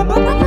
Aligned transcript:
Oh. 0.00 0.37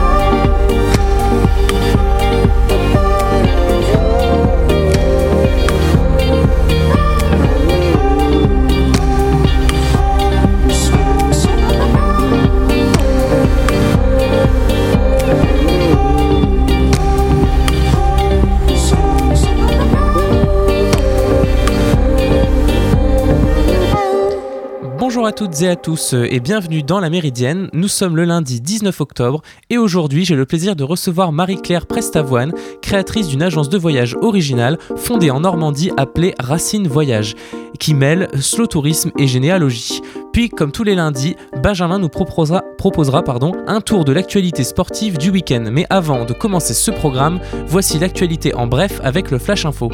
À 25.67 25.75
tous 25.75 26.13
et 26.13 26.39
bienvenue 26.39 26.81
dans 26.81 26.99
la 26.99 27.11
Méridienne. 27.11 27.69
Nous 27.73 27.87
sommes 27.87 28.15
le 28.15 28.25
lundi 28.25 28.61
19 28.61 28.99
octobre 28.99 29.41
et 29.69 29.77
aujourd'hui 29.77 30.25
j'ai 30.25 30.35
le 30.35 30.45
plaisir 30.45 30.75
de 30.75 30.83
recevoir 30.83 31.31
Marie-Claire 31.31 31.85
Prestavoine, 31.85 32.51
créatrice 32.81 33.27
d'une 33.27 33.43
agence 33.43 33.69
de 33.69 33.77
voyage 33.77 34.15
originale 34.21 34.79
fondée 34.95 35.29
en 35.29 35.41
Normandie 35.41 35.91
appelée 35.97 36.33
Racine 36.39 36.87
Voyage, 36.87 37.35
qui 37.79 37.93
mêle 37.93 38.27
slow 38.39 38.65
tourisme 38.65 39.11
et 39.19 39.27
généalogie. 39.27 40.01
Puis, 40.33 40.49
comme 40.49 40.71
tous 40.71 40.83
les 40.83 40.95
lundis, 40.95 41.35
Benjamin 41.61 41.99
nous 41.99 42.09
proposera, 42.09 42.63
proposera 42.77 43.23
un 43.67 43.81
tour 43.81 44.03
de 44.03 44.13
l'actualité 44.13 44.63
sportive 44.63 45.17
du 45.17 45.29
week-end. 45.29 45.65
Mais 45.71 45.85
avant 45.91 46.25
de 46.25 46.33
commencer 46.33 46.73
ce 46.73 46.89
programme, 46.89 47.39
voici 47.67 47.99
l'actualité 47.99 48.55
en 48.55 48.65
bref 48.65 48.99
avec 49.03 49.29
le 49.29 49.37
Flash 49.37 49.65
Info. 49.65 49.91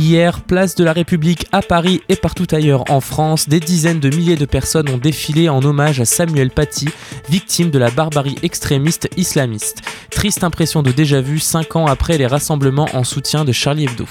Hier, 0.00 0.40
place 0.40 0.76
de 0.76 0.82
la 0.82 0.94
République 0.94 1.44
à 1.52 1.60
Paris 1.60 2.00
et 2.08 2.16
partout 2.16 2.46
ailleurs 2.52 2.90
en 2.90 3.02
France, 3.02 3.50
des 3.50 3.60
dizaines 3.60 4.00
de 4.00 4.08
milliers 4.08 4.34
de 4.34 4.46
personnes 4.46 4.88
ont 4.88 4.96
défilé 4.96 5.50
en 5.50 5.62
hommage 5.62 6.00
à 6.00 6.06
Samuel 6.06 6.48
Paty, 6.48 6.88
victime 7.28 7.68
de 7.68 7.78
la 7.78 7.90
barbarie 7.90 8.36
extrémiste 8.42 9.10
islamiste. 9.18 9.82
Triste 10.10 10.42
impression 10.42 10.82
de 10.82 10.90
déjà-vu 10.90 11.38
5 11.38 11.76
ans 11.76 11.86
après 11.86 12.16
les 12.16 12.26
rassemblements 12.26 12.88
en 12.94 13.04
soutien 13.04 13.44
de 13.44 13.52
Charlie 13.52 13.84
Hebdo. 13.84 14.06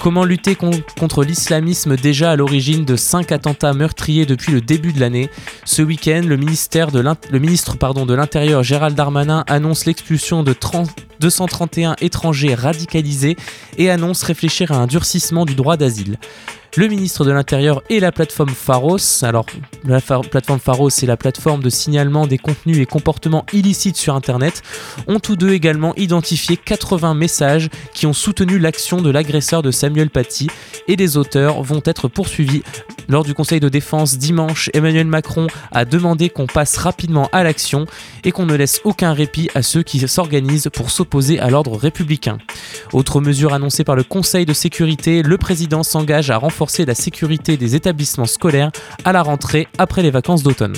Comment 0.00 0.24
lutter 0.24 0.54
contre 0.54 1.24
l'islamisme 1.24 1.94
déjà 1.94 2.30
à 2.30 2.36
l'origine 2.36 2.86
de 2.86 2.96
5 2.96 3.32
attentats 3.32 3.74
meurtriers 3.74 4.24
depuis 4.24 4.50
le 4.50 4.62
début 4.62 4.94
de 4.94 5.00
l'année 5.00 5.28
Ce 5.66 5.82
week-end, 5.82 6.22
le, 6.26 6.36
ministre 6.36 7.76
de 8.06 8.14
l'Intérieur 8.14 8.62
Gérald 8.62 8.96
Darmanin 8.96 9.44
annonce 9.46 9.84
l'expulsion 9.84 10.42
de 10.42 10.54
30, 10.54 10.88
231 11.20 11.96
étrangers 12.00 12.54
radicalisés 12.54 13.36
et 13.76 13.90
annonce 13.90 14.22
réfléchir 14.22 14.72
à 14.72 14.76
un 14.76 14.86
durcissement 14.86 15.44
du 15.44 15.54
droit 15.54 15.76
d'asile. 15.76 16.16
Le 16.76 16.86
ministre 16.86 17.24
de 17.24 17.32
l'Intérieur 17.32 17.82
et 17.90 17.98
la 17.98 18.12
plateforme 18.12 18.50
Pharos, 18.50 19.24
alors 19.24 19.46
la 19.84 20.00
plateforme 20.00 20.60
Pharos 20.60 20.90
c'est 20.90 21.06
la 21.06 21.16
plateforme 21.16 21.64
de 21.64 21.68
signalement 21.68 22.28
des 22.28 22.38
contenus 22.38 22.78
et 22.78 22.86
comportements 22.86 23.44
illicites 23.52 23.96
sur 23.96 24.14
Internet, 24.14 24.62
ont 25.08 25.18
tous 25.18 25.34
deux 25.34 25.50
également 25.50 25.96
identifié 25.96 26.56
80 26.56 27.14
messages 27.14 27.70
qui 27.92 28.06
ont 28.06 28.12
soutenu 28.12 28.60
l'action 28.60 29.02
de 29.02 29.10
l'agresseur 29.10 29.62
de 29.62 29.72
Samuel 29.72 30.10
Paty 30.10 30.46
et 30.86 30.94
les 30.94 31.16
auteurs 31.16 31.60
vont 31.64 31.82
être 31.84 32.06
poursuivis. 32.06 32.62
Lors 33.08 33.24
du 33.24 33.34
Conseil 33.34 33.58
de 33.58 33.68
défense 33.68 34.16
dimanche, 34.18 34.70
Emmanuel 34.72 35.08
Macron 35.08 35.48
a 35.72 35.84
demandé 35.84 36.30
qu'on 36.30 36.46
passe 36.46 36.76
rapidement 36.76 37.28
à 37.32 37.42
l'action 37.42 37.86
et 38.22 38.30
qu'on 38.30 38.46
ne 38.46 38.54
laisse 38.54 38.80
aucun 38.84 39.12
répit 39.12 39.50
à 39.56 39.62
ceux 39.62 39.82
qui 39.82 40.06
s'organisent 40.06 40.70
pour 40.72 40.92
s'opposer 40.92 41.40
à 41.40 41.50
l'ordre 41.50 41.76
républicain. 41.76 42.38
Autre 42.92 43.20
mesure 43.20 43.52
annoncée 43.52 43.82
par 43.82 43.96
le 43.96 44.04
Conseil 44.04 44.46
de 44.46 44.52
sécurité, 44.52 45.24
le 45.24 45.36
président 45.36 45.82
s'engage 45.82 46.30
à 46.30 46.36
renforcer 46.36 46.59
la 46.84 46.94
sécurité 46.94 47.56
des 47.56 47.74
établissements 47.74 48.26
scolaires 48.26 48.70
à 49.04 49.12
la 49.12 49.22
rentrée 49.22 49.66
après 49.78 50.02
les 50.02 50.10
vacances 50.10 50.42
d'automne. 50.42 50.74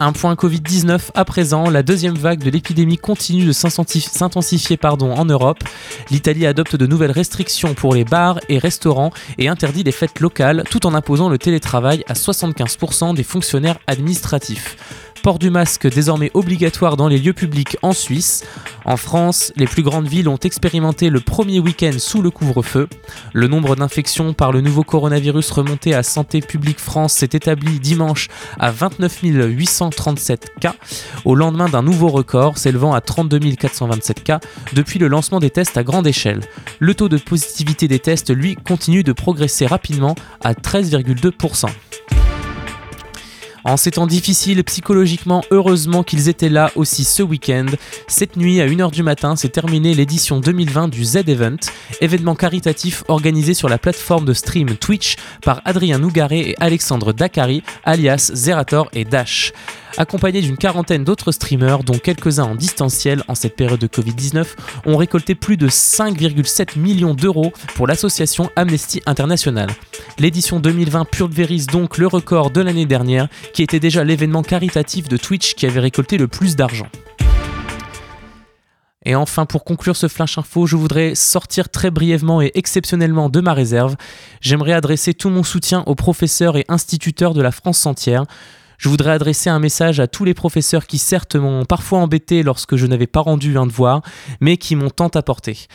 Un 0.00 0.12
point 0.12 0.34
Covid-19 0.34 1.10
à 1.14 1.24
présent, 1.24 1.68
la 1.68 1.82
deuxième 1.82 2.16
vague 2.16 2.42
de 2.42 2.50
l'épidémie 2.50 2.96
continue 2.96 3.44
de 3.44 3.52
s'intensifier 3.52 4.78
en 4.82 5.24
Europe. 5.24 5.62
L'Italie 6.10 6.46
adopte 6.46 6.76
de 6.76 6.86
nouvelles 6.86 7.12
restrictions 7.12 7.74
pour 7.74 7.94
les 7.94 8.04
bars 8.04 8.40
et 8.48 8.58
restaurants 8.58 9.10
et 9.38 9.48
interdit 9.48 9.84
les 9.84 9.92
fêtes 9.92 10.20
locales 10.20 10.64
tout 10.70 10.86
en 10.86 10.94
imposant 10.94 11.28
le 11.28 11.38
télétravail 11.38 12.02
à 12.08 12.14
75% 12.14 13.14
des 13.14 13.24
fonctionnaires 13.24 13.78
administratifs 13.86 15.05
port 15.26 15.40
du 15.40 15.50
masque 15.50 15.92
désormais 15.92 16.30
obligatoire 16.34 16.96
dans 16.96 17.08
les 17.08 17.18
lieux 17.18 17.32
publics 17.32 17.76
en 17.82 17.92
Suisse. 17.92 18.44
En 18.84 18.96
France, 18.96 19.52
les 19.56 19.66
plus 19.66 19.82
grandes 19.82 20.06
villes 20.06 20.28
ont 20.28 20.36
expérimenté 20.36 21.10
le 21.10 21.18
premier 21.18 21.58
week-end 21.58 21.98
sous 21.98 22.22
le 22.22 22.30
couvre-feu. 22.30 22.88
Le 23.32 23.48
nombre 23.48 23.74
d'infections 23.74 24.34
par 24.34 24.52
le 24.52 24.60
nouveau 24.60 24.84
coronavirus 24.84 25.50
remonté 25.50 25.94
à 25.94 26.04
Santé 26.04 26.40
publique 26.40 26.78
France 26.78 27.12
s'est 27.12 27.30
établi 27.32 27.80
dimanche 27.80 28.28
à 28.60 28.70
29 28.70 29.22
837 29.22 30.52
cas, 30.60 30.76
au 31.24 31.34
lendemain 31.34 31.68
d'un 31.68 31.82
nouveau 31.82 32.06
record 32.06 32.56
s'élevant 32.56 32.94
à 32.94 33.00
32 33.00 33.40
427 33.56 34.22
cas 34.22 34.38
depuis 34.74 35.00
le 35.00 35.08
lancement 35.08 35.40
des 35.40 35.50
tests 35.50 35.76
à 35.76 35.82
grande 35.82 36.06
échelle. 36.06 36.38
Le 36.78 36.94
taux 36.94 37.08
de 37.08 37.16
positivité 37.16 37.88
des 37.88 37.98
tests, 37.98 38.32
lui, 38.32 38.54
continue 38.54 39.02
de 39.02 39.12
progresser 39.12 39.66
rapidement 39.66 40.14
à 40.44 40.52
13,2%. 40.52 41.66
En 43.66 43.76
ces 43.76 43.90
temps 43.90 44.06
difficiles 44.06 44.62
psychologiquement, 44.62 45.42
heureusement 45.50 46.04
qu'ils 46.04 46.28
étaient 46.28 46.48
là 46.48 46.70
aussi 46.76 47.02
ce 47.02 47.20
week-end. 47.24 47.66
Cette 48.06 48.36
nuit 48.36 48.60
à 48.60 48.66
1h 48.68 48.92
du 48.92 49.02
matin 49.02 49.34
s'est 49.34 49.48
terminée 49.48 49.92
l'édition 49.92 50.38
2020 50.38 50.86
du 50.86 51.04
Z-Event, 51.04 51.56
événement 52.00 52.36
caritatif 52.36 53.02
organisé 53.08 53.54
sur 53.54 53.68
la 53.68 53.78
plateforme 53.78 54.24
de 54.24 54.34
stream 54.34 54.76
Twitch 54.76 55.16
par 55.42 55.62
Adrien 55.64 55.98
Nougaret 55.98 56.50
et 56.50 56.54
Alexandre 56.60 57.12
Dakari, 57.12 57.64
alias 57.84 58.30
Zerator 58.32 58.88
et 58.92 59.04
Dash 59.04 59.52
accompagné 59.96 60.40
d'une 60.40 60.56
quarantaine 60.56 61.04
d'autres 61.04 61.32
streamers, 61.32 61.84
dont 61.84 61.98
quelques-uns 61.98 62.44
en 62.44 62.54
distanciel 62.54 63.22
en 63.28 63.34
cette 63.34 63.56
période 63.56 63.80
de 63.80 63.86
Covid-19, 63.86 64.46
ont 64.86 64.96
récolté 64.96 65.34
plus 65.34 65.56
de 65.56 65.68
5,7 65.68 66.78
millions 66.78 67.14
d'euros 67.14 67.52
pour 67.74 67.86
l'association 67.86 68.50
Amnesty 68.56 69.02
International. 69.06 69.70
L'édition 70.18 70.60
2020 70.60 71.04
pulvérise 71.06 71.66
donc 71.66 71.98
le 71.98 72.06
record 72.06 72.50
de 72.50 72.60
l'année 72.60 72.86
dernière, 72.86 73.28
qui 73.52 73.62
était 73.62 73.80
déjà 73.80 74.04
l'événement 74.04 74.42
caritatif 74.42 75.08
de 75.08 75.16
Twitch 75.16 75.54
qui 75.54 75.66
avait 75.66 75.80
récolté 75.80 76.18
le 76.18 76.28
plus 76.28 76.56
d'argent. 76.56 76.88
Et 79.06 79.14
enfin, 79.14 79.46
pour 79.46 79.62
conclure 79.62 79.94
ce 79.94 80.08
flash 80.08 80.36
info, 80.36 80.66
je 80.66 80.74
voudrais 80.74 81.14
sortir 81.14 81.68
très 81.68 81.92
brièvement 81.92 82.42
et 82.42 82.50
exceptionnellement 82.54 83.28
de 83.28 83.40
ma 83.40 83.54
réserve. 83.54 83.94
J'aimerais 84.40 84.72
adresser 84.72 85.14
tout 85.14 85.30
mon 85.30 85.44
soutien 85.44 85.84
aux 85.86 85.94
professeurs 85.94 86.56
et 86.56 86.64
instituteurs 86.68 87.32
de 87.32 87.40
la 87.40 87.52
France 87.52 87.86
entière. 87.86 88.24
Je 88.78 88.88
voudrais 88.88 89.12
adresser 89.12 89.50
un 89.50 89.58
message 89.58 90.00
à 90.00 90.06
tous 90.06 90.24
les 90.24 90.34
professeurs 90.34 90.86
qui 90.86 90.98
certes 90.98 91.36
m'ont 91.36 91.64
parfois 91.64 92.00
embêté 92.00 92.42
lorsque 92.42 92.76
je 92.76 92.86
n'avais 92.86 93.06
pas 93.06 93.20
rendu 93.20 93.56
un 93.56 93.66
devoir, 93.66 94.02
mais 94.40 94.56
qui 94.56 94.76
m'ont 94.76 94.90
tant 94.90 95.08
apporté. 95.08 95.66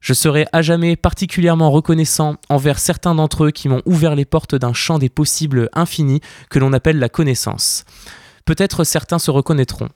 Je 0.00 0.14
serai 0.14 0.46
à 0.52 0.62
jamais 0.62 0.96
particulièrement 0.96 1.70
reconnaissant 1.70 2.36
envers 2.48 2.78
certains 2.78 3.14
d'entre 3.14 3.44
eux 3.44 3.50
qui 3.50 3.68
m'ont 3.68 3.82
ouvert 3.86 4.14
les 4.14 4.24
portes 4.24 4.54
d'un 4.54 4.72
champ 4.72 4.98
des 4.98 5.08
possibles 5.08 5.68
infini 5.72 6.20
que 6.48 6.58
l'on 6.58 6.72
appelle 6.72 6.98
la 6.98 7.08
connaissance. 7.08 7.84
Peut-être 8.44 8.84
certains 8.84 9.18
se 9.18 9.30
reconnaîtront. 9.30 9.88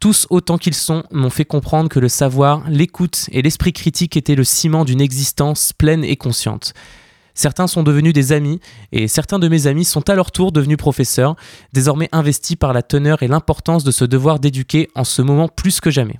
Tous 0.00 0.28
autant 0.30 0.58
qu'ils 0.58 0.74
sont 0.74 1.02
m'ont 1.10 1.30
fait 1.30 1.44
comprendre 1.44 1.88
que 1.88 1.98
le 1.98 2.08
savoir, 2.08 2.62
l'écoute 2.68 3.28
et 3.32 3.42
l'esprit 3.42 3.72
critique 3.72 4.16
étaient 4.16 4.36
le 4.36 4.44
ciment 4.44 4.84
d'une 4.84 5.00
existence 5.00 5.72
pleine 5.72 6.04
et 6.04 6.16
consciente. 6.16 6.72
Certains 7.38 7.68
sont 7.68 7.84
devenus 7.84 8.12
des 8.12 8.32
amis 8.32 8.58
et 8.90 9.06
certains 9.06 9.38
de 9.38 9.46
mes 9.46 9.68
amis 9.68 9.84
sont 9.84 10.10
à 10.10 10.16
leur 10.16 10.32
tour 10.32 10.50
devenus 10.50 10.76
professeurs, 10.76 11.36
désormais 11.72 12.08
investis 12.10 12.56
par 12.56 12.72
la 12.72 12.82
teneur 12.82 13.22
et 13.22 13.28
l'importance 13.28 13.84
de 13.84 13.92
ce 13.92 14.04
devoir 14.04 14.40
d'éduquer 14.40 14.88
en 14.96 15.04
ce 15.04 15.22
moment 15.22 15.46
plus 15.46 15.80
que 15.80 15.88
jamais. 15.88 16.18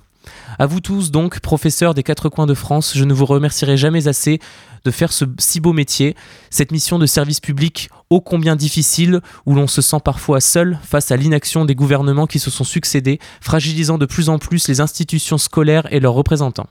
À 0.57 0.65
vous 0.65 0.79
tous 0.79 1.11
donc, 1.11 1.41
professeurs 1.41 1.93
des 1.93 2.03
quatre 2.03 2.29
coins 2.29 2.45
de 2.45 2.53
France, 2.53 2.93
je 2.95 3.03
ne 3.03 3.13
vous 3.13 3.25
remercierai 3.25 3.75
jamais 3.75 4.07
assez 4.07 4.39
de 4.85 4.91
faire 4.91 5.11
ce 5.11 5.25
si 5.39 5.59
beau 5.59 5.73
métier, 5.73 6.15
cette 6.51 6.71
mission 6.71 6.97
de 6.99 7.05
service 7.05 7.41
public 7.41 7.89
ô 8.09 8.21
combien 8.21 8.55
difficile, 8.55 9.19
où 9.45 9.55
l'on 9.55 9.67
se 9.67 9.81
sent 9.81 9.99
parfois 10.01 10.39
seul 10.39 10.79
face 10.83 11.11
à 11.11 11.17
l'inaction 11.17 11.65
des 11.65 11.75
gouvernements 11.75 12.27
qui 12.27 12.39
se 12.39 12.49
sont 12.49 12.63
succédés, 12.63 13.19
fragilisant 13.41 13.97
de 13.97 14.05
plus 14.05 14.29
en 14.29 14.39
plus 14.39 14.69
les 14.69 14.79
institutions 14.79 15.37
scolaires 15.37 15.91
et 15.91 15.99
leurs 15.99 16.13
représentants 16.13 16.69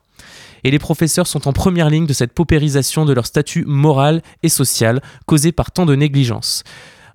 et 0.64 0.70
les 0.70 0.78
professeurs 0.78 1.26
sont 1.26 1.48
en 1.48 1.52
première 1.52 1.90
ligne 1.90 2.06
de 2.06 2.12
cette 2.12 2.32
paupérisation 2.32 3.04
de 3.04 3.12
leur 3.12 3.26
statut 3.26 3.64
moral 3.66 4.22
et 4.42 4.48
social 4.48 5.00
causé 5.26 5.52
par 5.52 5.70
tant 5.70 5.86
de 5.86 5.94
négligence. 5.94 6.64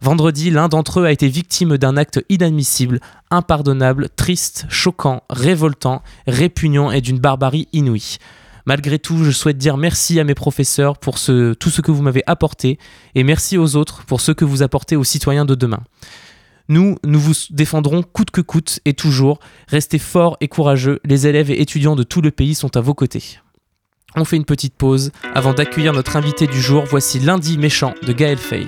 Vendredi, 0.02 0.50
l'un 0.50 0.68
d'entre 0.68 1.00
eux 1.00 1.06
a 1.06 1.12
été 1.14 1.30
victime 1.30 1.78
d'un 1.78 1.96
acte 1.96 2.26
inadmissible, 2.28 3.00
impardonnable, 3.32 4.10
triste, 4.16 4.66
choquant, 4.68 5.24
révoltant, 5.30 6.04
répugnant 6.28 6.92
et 6.92 7.00
d'une 7.00 7.20
barbarie 7.20 7.70
inouïe. 7.72 8.18
Malgré 8.66 9.00
tout, 9.00 9.24
je 9.24 9.32
souhaite 9.32 9.58
dire 9.58 9.78
merci 9.78 10.20
à 10.20 10.24
mes 10.24 10.36
professeurs 10.36 10.98
pour 10.98 11.16
tout 11.16 11.70
ce 11.70 11.82
que 11.82 11.92
vous 11.92 12.02
m'avez 12.02 12.24
apporté 12.28 12.80
et 13.16 13.24
merci 13.24 13.58
aux 13.58 13.76
autres 13.76 14.04
pour 14.06 14.22
ce 14.22 14.32
que 14.32 14.46
vous 14.46 14.64
apportez 14.64 14.96
aux 14.96 15.04
citoyens 15.04 15.46
de 15.46 15.56
demain. 15.56 15.84
Nous, 16.70 16.98
nous 17.06 17.20
vous 17.20 17.34
défendrons 17.50 18.04
coûte 18.04 18.32
que 18.32 18.42
coûte 18.42 18.80
et 18.86 18.94
toujours. 18.94 19.40
Restez 19.68 20.00
forts 20.00 20.38
et 20.40 20.48
courageux. 20.48 21.00
Les 21.04 21.28
élèves 21.28 21.52
et 21.52 21.62
étudiants 21.62 21.96
de 21.96 22.04
tout 22.04 22.22
le 22.22 22.32
pays 22.32 22.56
sont 22.56 22.76
à 22.78 22.82
vos 22.82 22.94
côtés. 22.94 23.40
On 24.16 24.26
fait 24.26 24.38
une 24.38 24.46
petite 24.46 24.76
pause. 24.76 25.12
Avant 25.34 25.54
d'accueillir 25.54 25.94
notre 25.94 26.16
invité 26.16 26.48
du 26.48 26.62
jour, 26.62 26.86
voici 26.86 27.20
Lundi 27.20 27.58
méchant 27.58 27.94
de 28.06 28.14
Gaël 28.14 28.38
Fay. 28.38 28.68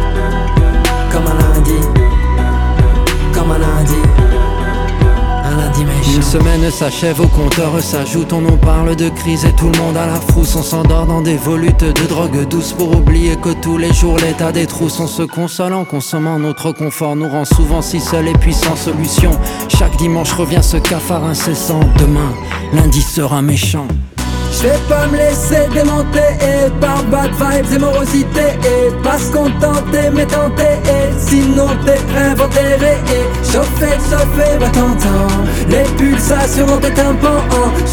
Comme 1.11 1.27
un 1.27 1.53
lundi. 1.53 1.71
Comme 3.33 3.51
un 3.51 3.57
lundi. 3.57 3.95
Un 5.43 5.57
lundi 5.57 5.83
méchant. 5.83 6.11
Une 6.15 6.21
semaine 6.21 6.71
s'achève, 6.71 7.19
au 7.19 7.27
compteur 7.27 7.81
s'ajoute 7.81 8.31
On 8.31 8.41
nous 8.41 8.55
parle 8.55 8.95
de 8.95 9.09
crise 9.09 9.43
et 9.43 9.51
tout 9.53 9.69
le 9.69 9.77
monde 9.77 9.97
à 9.97 10.05
la 10.07 10.15
frousse. 10.15 10.55
On 10.55 10.63
s'endort 10.63 11.05
dans 11.05 11.21
des 11.21 11.35
volutes 11.35 11.83
de 11.83 12.07
drogue 12.07 12.47
douce 12.47 12.73
Pour 12.73 12.95
oublier 12.95 13.35
que 13.35 13.49
tous 13.49 13.77
les 13.77 13.91
jours 13.93 14.17
l'état 14.17 14.51
des 14.51 14.67
trousses. 14.67 14.99
On 14.99 15.07
se 15.07 15.23
console 15.23 15.73
en 15.73 15.83
consommant 15.83 16.39
notre 16.39 16.71
confort 16.71 17.15
Nous 17.15 17.27
rend 17.27 17.45
souvent 17.45 17.81
si 17.81 17.99
seuls 17.99 18.29
et 18.29 18.33
puis 18.33 18.53
sans 18.53 18.77
solution. 18.77 19.31
Chaque 19.67 19.97
dimanche 19.97 20.31
revient 20.31 20.63
ce 20.63 20.77
cafard 20.77 21.25
incessant. 21.25 21.81
Demain, 21.99 22.31
lundi 22.73 23.01
sera 23.01 23.41
méchant 23.41 23.87
je 24.51 24.63
vais 24.63 24.79
pas 24.89 25.07
me 25.07 25.17
laisser 25.17 25.67
démonter 25.73 26.29
et 26.41 26.69
par 26.79 27.03
bad 27.05 27.31
vibes 27.31 27.73
et 27.73 27.79
morosité 27.79 28.47
et 28.63 28.91
pas 29.03 29.17
se 29.17 29.31
contenter 29.31 30.09
mais 30.13 30.25
tenter 30.25 30.75
et 30.85 31.19
sinon 31.19 31.67
t'es 31.85 31.99
inventé. 32.17 32.59
Et 32.59 33.51
chauffer, 33.51 33.95
chauffer, 34.09 34.57
bah 34.59 34.69
t'entends 34.73 35.43
les 35.69 35.83
pulsations 35.97 36.65
dans 36.65 36.77
tes 36.77 36.93
tympans 36.93 37.43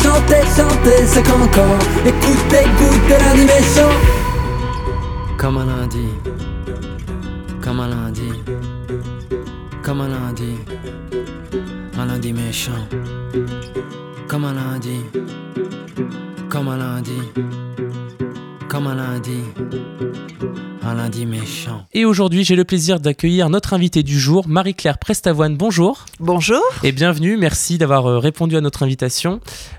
chanter, 0.03 0.43
chanter 0.57 1.07
c'est 1.07 1.23
qu'encore 1.23 1.79
écoutez 2.05 2.65
lundi 3.09 3.45
méchant 3.45 4.19
comme 5.39 5.57
un 5.59 5.67
lundi. 5.67 6.09
Comme 7.63 7.79
un 7.79 7.89
lundi. 7.89 8.29
Comme 9.85 10.01
un 10.01 10.09
lundi. 10.09 10.57
Un 11.97 12.07
lundi 12.07 12.33
méchant. 12.33 12.89
Comme 14.27 14.47
un 14.47 14.55
lundi 14.55 15.05
comme 16.59 16.71
un 16.71 16.77
lundi, 16.77 17.13
comme 18.69 18.89
un 18.89 18.97
lundi, 18.97 19.45
un 20.83 20.95
lundi 20.95 21.25
méchant. 21.25 21.87
Et 21.95 22.05
aujourd'hui, 22.05 22.43
j'ai 22.43 22.57
le 22.57 22.65
plaisir 22.65 22.99
d'accueillir 22.99 23.49
notre 23.49 23.75
invitée 23.75 24.03
du 24.03 24.19
jour, 24.19 24.49
Marie-Claire 24.49 24.99
Prestavoine. 24.99 25.57
Bonjour. 25.57 26.05
Bonjour. 26.19 26.61
Et 26.83 26.91
bienvenue, 26.91 27.37
merci 27.37 27.79
d'avoir 27.79 28.07
euh, 28.07 28.19
répondu 28.19 28.57
à 28.57 28.61
notre 28.61 28.83
invitation. 28.83 29.39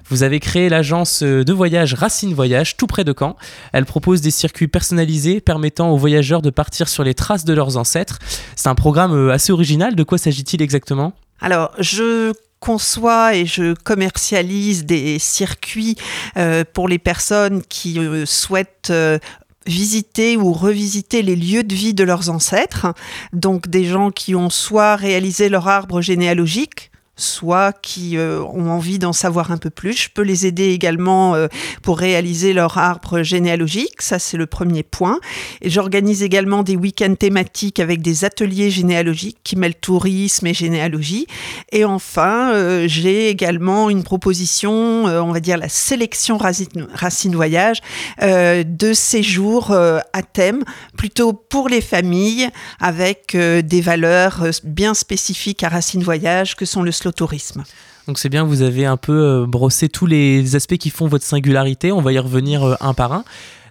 Vous 0.10 0.24
avez 0.24 0.40
créé 0.40 0.70
l'agence 0.70 1.22
euh, 1.22 1.44
de 1.44 1.52
voyage 1.52 1.96
Racine 1.96 2.34
Voyage, 2.34 2.78
tout 2.78 2.88
près 2.88 3.04
de 3.04 3.14
Caen. 3.14 3.36
Elle 3.74 3.84
propose 3.84 4.22
des 4.22 4.32
circuits 4.32 4.70
personnalisés 4.70 5.42
permettant 5.42 5.92
aux 5.92 5.98
voyageurs 5.98 6.42
de 6.42 6.50
partir 6.50 6.88
sur 6.88 7.04
les 7.04 7.14
traces 7.14 7.44
de 7.44 7.54
leurs 7.54 7.76
ancêtres. 7.76 8.20
C'est 8.56 8.70
un 8.70 8.76
programme 8.76 9.12
euh, 9.12 9.34
assez 9.34 9.52
original. 9.52 9.96
De 9.96 10.04
quoi 10.04 10.18
s'agit-il 10.18 10.62
exactement? 10.62 11.12
Alors, 11.42 11.72
je 11.78 12.32
conçois 12.60 13.36
et 13.36 13.46
je 13.46 13.74
commercialise 13.74 14.86
des 14.86 15.20
circuits 15.20 15.96
euh, 16.38 16.64
pour 16.74 16.88
les 16.88 17.00
personnes 17.00 17.62
qui 17.64 18.00
euh, 18.00 18.26
souhaitent 18.26 18.90
euh, 18.90 19.18
visiter 19.66 20.38
ou 20.38 20.52
revisiter 20.52 21.22
les 21.22 21.36
lieux 21.36 21.64
de 21.64 21.76
vie 21.76 21.94
de 21.94 22.04
leurs 22.04 22.30
ancêtres, 22.30 22.88
donc 23.34 23.68
des 23.68 23.86
gens 23.86 24.12
qui 24.12 24.36
ont 24.36 24.50
soit 24.50 24.96
réalisé 24.96 25.50
leur 25.50 25.68
arbre 25.68 26.02
généalogique, 26.02 26.92
soit 27.20 27.74
qui 27.82 28.18
euh, 28.18 28.42
ont 28.42 28.70
envie 28.70 28.98
d'en 28.98 29.14
savoir 29.14 29.52
un 29.52 29.58
peu 29.58 29.70
plus. 29.70 29.94
Je 29.94 30.10
peux 30.10 30.22
les 30.22 30.46
aider 30.46 30.70
également 30.70 31.36
euh, 31.36 31.48
pour 31.84 32.00
réaliser 32.00 32.54
leur 32.54 32.78
arbre 32.78 33.22
généalogique, 33.22 34.02
ça 34.02 34.20
c'est 34.20 34.38
le 34.38 34.48
premier 34.48 34.84
point. 34.84 35.20
J'organise 35.64 36.24
également 36.24 36.64
des 36.64 36.76
week-ends 36.76 37.16
thématiques 37.16 37.80
avec 37.80 38.02
des 38.02 38.26
ateliers 38.26 38.72
généalogiques 38.72 39.38
qui 39.44 39.56
mêlent 39.58 39.76
tourisme 39.76 40.48
et 40.48 40.54
généalogie. 40.54 41.28
Et 41.72 41.84
enfin, 41.84 42.54
euh, 42.54 42.86
j'ai 42.88 43.30
également 43.30 43.90
une 43.90 44.04
proposition, 44.04 44.70
on 45.06 45.32
va 45.32 45.40
dire 45.40 45.58
la 45.58 45.70
sélection 45.70 46.38
Racine, 46.38 46.88
Racine 46.94 47.36
Voyage, 47.36 47.82
de 48.22 48.94
séjours 48.94 49.72
à 49.72 50.24
thème, 50.24 50.64
plutôt 50.98 51.34
pour 51.34 51.68
les 51.68 51.82
familles, 51.82 52.50
avec 52.80 53.36
des 53.36 53.82
valeurs 53.82 54.46
bien 54.64 54.94
spécifiques 54.94 55.64
à 55.64 55.70
Racine 55.70 56.04
Voyage, 56.04 56.56
que 56.56 56.66
sont 56.66 56.82
le 56.82 56.92
slogan 56.92 57.09
tourisme. 57.12 57.64
Donc 58.10 58.18
c'est 58.18 58.30
bien, 58.30 58.44
vous 58.44 58.64
avez 58.64 58.88
un 58.88 58.98
peu 58.98 59.14
euh, 59.14 59.46
brossé 59.46 59.88
tous 59.88 60.08
les 60.08 60.56
aspects 60.56 60.78
qui 60.78 60.90
font 60.90 61.06
votre 61.06 61.24
singularité. 61.24 61.92
On 61.92 62.02
va 62.02 62.12
y 62.12 62.18
revenir 62.18 62.64
euh, 62.64 62.76
un 62.80 62.96
par 62.96 63.14
un. 63.14 63.24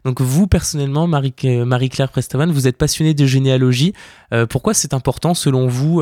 Donc 0.05 0.21
vous, 0.21 0.47
personnellement, 0.47 1.09
euh, 1.45 1.65
Marie-Claire 1.65 2.09
Prestavan, 2.09 2.47
vous 2.53 2.69
êtes 2.69 2.77
passionnée 2.77 3.15
de 3.15 3.27
généalogie. 3.27 3.95
pourquoi 4.49 4.75
c'est 4.75 4.95
important, 4.95 5.35
selon 5.35 5.67
vous, 5.67 6.01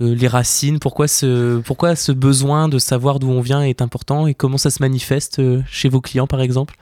les 0.00 0.26
racines? 0.26 0.78
Pourquoi 0.78 1.06
ce, 1.06 1.58
pourquoi 1.58 1.96
ce 1.96 2.12
besoin 2.12 2.68
de 2.68 2.78
savoir 2.78 3.18
d'où 3.18 3.28
on 3.28 3.42
vient 3.42 3.62
est 3.62 3.82
important 3.82 4.26
et 4.26 4.32
comment 4.32 4.56
ça 4.56 4.70
se 4.70 4.82
manifeste 4.82 5.42
chez 5.68 5.90
vos 5.90 6.00
clients, 6.00 6.26
par 6.26 6.40
exemple? 6.40 6.76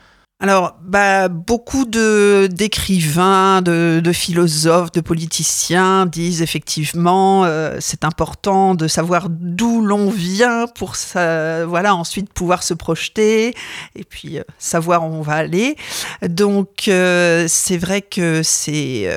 Alors, 0.44 0.76
bah, 0.82 1.28
beaucoup 1.28 1.86
d'écrivains, 1.86 3.62
de, 3.62 4.12
philosophes, 4.12 4.92
de 4.92 5.00
politiciens 5.00 6.04
disent 6.04 6.42
effectivement 6.42 7.46
euh, 7.46 7.78
c'est 7.80 8.04
important 8.04 8.74
de 8.74 8.86
savoir 8.86 9.28
d'où 9.30 9.80
l'on 9.80 10.10
vient 10.10 10.66
pour 10.66 10.96
voilà 11.14 11.94
ensuite 11.94 12.30
pouvoir 12.30 12.62
se 12.62 12.74
projeter 12.74 13.54
et 13.96 14.04
puis 14.04 14.38
euh, 14.38 14.42
savoir 14.58 15.08
où 15.08 15.14
on 15.14 15.22
va 15.22 15.36
aller. 15.36 15.76
Donc 16.20 16.88
euh, 16.88 17.46
c'est 17.48 17.78
vrai 17.78 18.02
que 18.02 18.42
c'est 18.42 19.08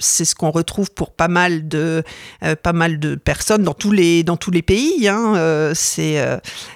c'est 0.00 0.24
ce 0.24 0.34
qu'on 0.34 0.50
retrouve 0.50 0.90
pour 0.90 1.12
pas 1.12 1.28
mal 1.28 1.68
de 1.68 2.02
pas 2.64 2.72
mal 2.72 2.98
de 2.98 3.14
personnes 3.14 3.62
dans 3.62 3.74
tous 3.74 3.92
les 3.92 4.24
dans 4.24 4.36
tous 4.36 4.50
les 4.50 4.62
pays. 4.62 5.06
Hein, 5.06 5.72
c'est 5.74 6.20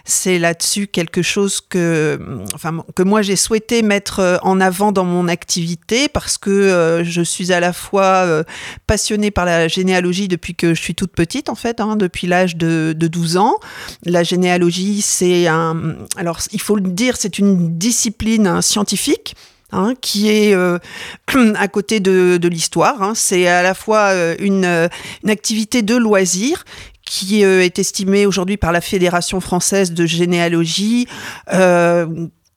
c'est 0.05 0.39
là-dessus 0.39 0.87
quelque 0.87 1.23
chose 1.23 1.61
que 1.61 2.45
enfin 2.55 2.85
que 2.95 3.03
moi 3.03 3.23
j'ai 3.23 3.35
souhaité 3.35 3.72
mettre 3.81 4.19
euh, 4.19 4.37
en 4.43 4.61
avant 4.61 4.93
dans 4.93 5.05
mon 5.05 5.29
activité 5.29 6.09
parce 6.09 6.37
que 6.37 6.51
euh, 6.51 7.03
je 7.05 7.23
suis 7.23 7.53
à 7.53 7.61
la 7.61 7.73
fois 7.73 8.05
euh, 8.27 8.45
passionnée 8.87 9.31
par 9.31 9.47
la 9.47 9.69
généalogie 9.69 10.29
depuis 10.29 10.55
que 10.55 10.75
je 10.75 10.83
suis 10.83 10.95
toute 10.95 11.13
petite 11.13 11.49
en 11.49 11.55
fait, 11.55 11.81
hein, 11.81 11.97
depuis 11.97 12.27
l'âge 12.27 12.57
de, 12.57 12.93
12 12.93 13.39
ans. 13.39 13.59
La 14.05 14.23
généalogie, 14.23 15.01
c'est 15.01 15.47
un... 15.47 15.97
Alors 16.17 16.41
il 16.53 16.61
faut 16.61 16.77
le 16.77 16.83
dire, 16.83 17.17
c'est 17.17 17.39
une 17.39 17.79
discipline 17.79 18.61
scientifique. 18.61 19.35
Hein, 19.75 19.95
qui 20.03 20.29
est 20.29 20.55
à 21.57 21.69
côté 21.69 21.99
de, 21.99 22.39
l'histoire. 22.47 23.01
Hein. 23.03 23.15
C'est 23.15 23.47
à 23.47 23.63
la 23.63 23.73
fois 23.73 24.13
une, 24.39 24.67
une, 24.67 25.31
activité 25.31 25.81
de 25.81 25.97
loisir 25.97 26.65
qui 27.07 27.43
est 27.43 27.79
estimée 27.79 28.27
aujourd'hui 28.27 28.59
par 28.59 28.71
la 28.71 28.83
Fédération 28.83 29.41
française 29.41 29.93
de 29.93 30.05
généalogie 30.05 31.07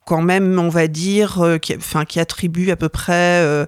quand 0.06 0.22
même, 0.22 0.58
on 0.58 0.68
va 0.68 0.86
dire, 0.86 1.42
euh, 1.42 1.58
qui, 1.58 1.76
enfin, 1.76 2.04
qui 2.04 2.20
attribue 2.20 2.70
à 2.70 2.76
peu 2.76 2.88
près, 2.88 3.42
euh, 3.42 3.66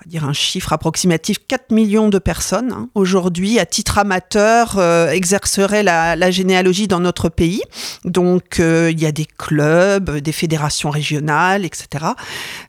on 0.00 0.06
va 0.06 0.10
dire 0.10 0.24
un 0.24 0.32
chiffre 0.32 0.72
approximatif, 0.72 1.36
4 1.46 1.72
millions 1.72 2.08
de 2.08 2.18
personnes 2.18 2.72
hein, 2.72 2.88
aujourd'hui, 2.94 3.58
à 3.58 3.66
titre 3.66 3.98
amateur, 3.98 4.78
euh, 4.78 5.10
exerceraient 5.10 5.82
la, 5.82 6.30
généalogie 6.30 6.88
dans 6.88 7.00
notre 7.00 7.28
pays. 7.28 7.60
Donc, 8.06 8.60
euh, 8.60 8.90
il 8.90 9.00
y 9.00 9.04
a 9.04 9.12
des 9.12 9.26
clubs, 9.26 10.18
des 10.18 10.32
fédérations 10.32 10.88
régionales, 10.88 11.66
etc. 11.66 12.06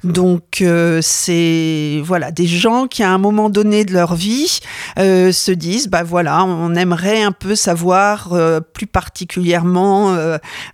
Donc, 0.04 0.62
euh, 0.62 1.00
c'est 1.02 2.02
voilà 2.04 2.32
des 2.32 2.48
gens 2.48 2.88
qui, 2.88 3.04
à 3.04 3.12
un 3.12 3.18
moment 3.18 3.50
donné 3.50 3.86
de 3.86 3.94
leur 3.94 4.16
vie, 4.16 4.60
se 4.98 5.52
disent, 5.52 5.88
bah 5.88 6.04
voilà, 6.04 6.44
on 6.44 6.76
aimerait 6.76 7.22
un 7.22 7.32
peu 7.32 7.56
savoir 7.56 8.36
plus 8.74 8.88
particulièrement, 8.88 10.18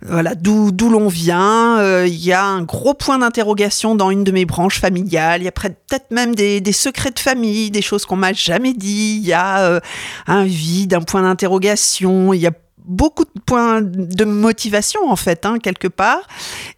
voilà, 0.04 0.34
d'où 0.34 0.72
d'où 0.72 0.90
l'on 0.90 1.08
vient. 1.08 2.04
Il 2.04 2.16
y 2.16 2.32
a 2.32 2.44
un 2.44 2.62
gros 2.62 2.94
point 2.94 3.18
d'interrogation 3.18 3.94
dans 3.94 4.10
une 4.10 4.24
de 4.24 4.32
mes 4.32 4.44
branches 4.44 4.80
familiales. 4.80 5.42
Il 5.42 5.44
y 5.44 5.48
a 5.48 5.52
peut-être 5.52 6.10
même 6.10 6.34
des 6.34 6.48
des, 6.60 6.72
secrets 6.72 7.10
de 7.10 7.18
famille, 7.18 7.70
des 7.70 7.82
choses 7.82 8.04
qu'on 8.04 8.16
m'a 8.16 8.32
jamais 8.32 8.74
dit. 8.74 9.18
Il 9.20 9.26
y 9.26 9.32
a 9.32 9.60
euh, 9.60 9.80
un 10.26 10.44
vide, 10.44 10.94
un 10.94 11.02
point 11.02 11.22
d'interrogation. 11.22 12.32
Il 12.32 12.40
y 12.40 12.46
a 12.46 12.52
beaucoup 12.78 13.24
de 13.24 13.40
points 13.44 13.80
de 13.82 14.24
motivation 14.24 15.08
en 15.08 15.16
fait, 15.16 15.44
hein, 15.46 15.58
quelque 15.58 15.88
part. 15.88 16.26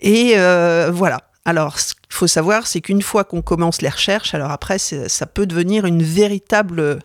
Et 0.01 0.35
euh, 0.37 0.91
voilà. 0.93 1.23
Alors, 1.45 1.79
ce 1.79 1.95
qu'il 1.95 2.03
faut 2.11 2.27
savoir, 2.27 2.67
c'est 2.67 2.81
qu'une 2.81 3.03
fois 3.03 3.25
qu'on 3.25 3.43
commence 3.43 3.81
les 3.81 3.89
recherches, 3.89 4.35
alors 4.35 4.51
après, 4.51 4.79
ça 4.79 5.27
peut 5.27 5.47
devenir 5.47 5.87
une 5.87 6.03
véritable 6.03 7.01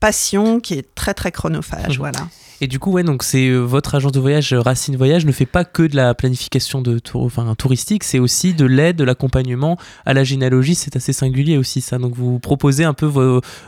passion 0.00 0.58
qui 0.60 0.74
est 0.74 0.94
très 0.94 1.14
très 1.14 1.32
chronophage. 1.32 1.98
Voilà. 1.98 2.20
Et 2.64 2.66
du 2.66 2.78
coup, 2.78 2.92
ouais, 2.92 3.02
donc 3.02 3.24
c'est 3.24 3.48
euh, 3.48 3.58
votre 3.58 3.94
agence 3.94 4.12
de 4.12 4.20
voyage 4.20 4.54
euh, 4.54 4.58
Racine 4.58 4.96
Voyage 4.96 5.26
ne 5.26 5.32
fait 5.32 5.44
pas 5.44 5.66
que 5.66 5.82
de 5.82 5.94
la 5.96 6.14
planification 6.14 6.80
de 6.80 6.98
tour, 6.98 7.24
enfin, 7.24 7.54
touristique, 7.56 8.04
c'est 8.04 8.18
aussi 8.18 8.54
de 8.54 8.64
l'aide, 8.64 8.96
de 8.96 9.04
l'accompagnement 9.04 9.76
à 10.06 10.14
la 10.14 10.24
généalogie. 10.24 10.74
C'est 10.74 10.96
assez 10.96 11.12
singulier 11.12 11.58
aussi 11.58 11.82
ça. 11.82 11.98
Donc 11.98 12.14
vous 12.14 12.38
proposez 12.38 12.84
un 12.84 12.94
peu 12.94 13.04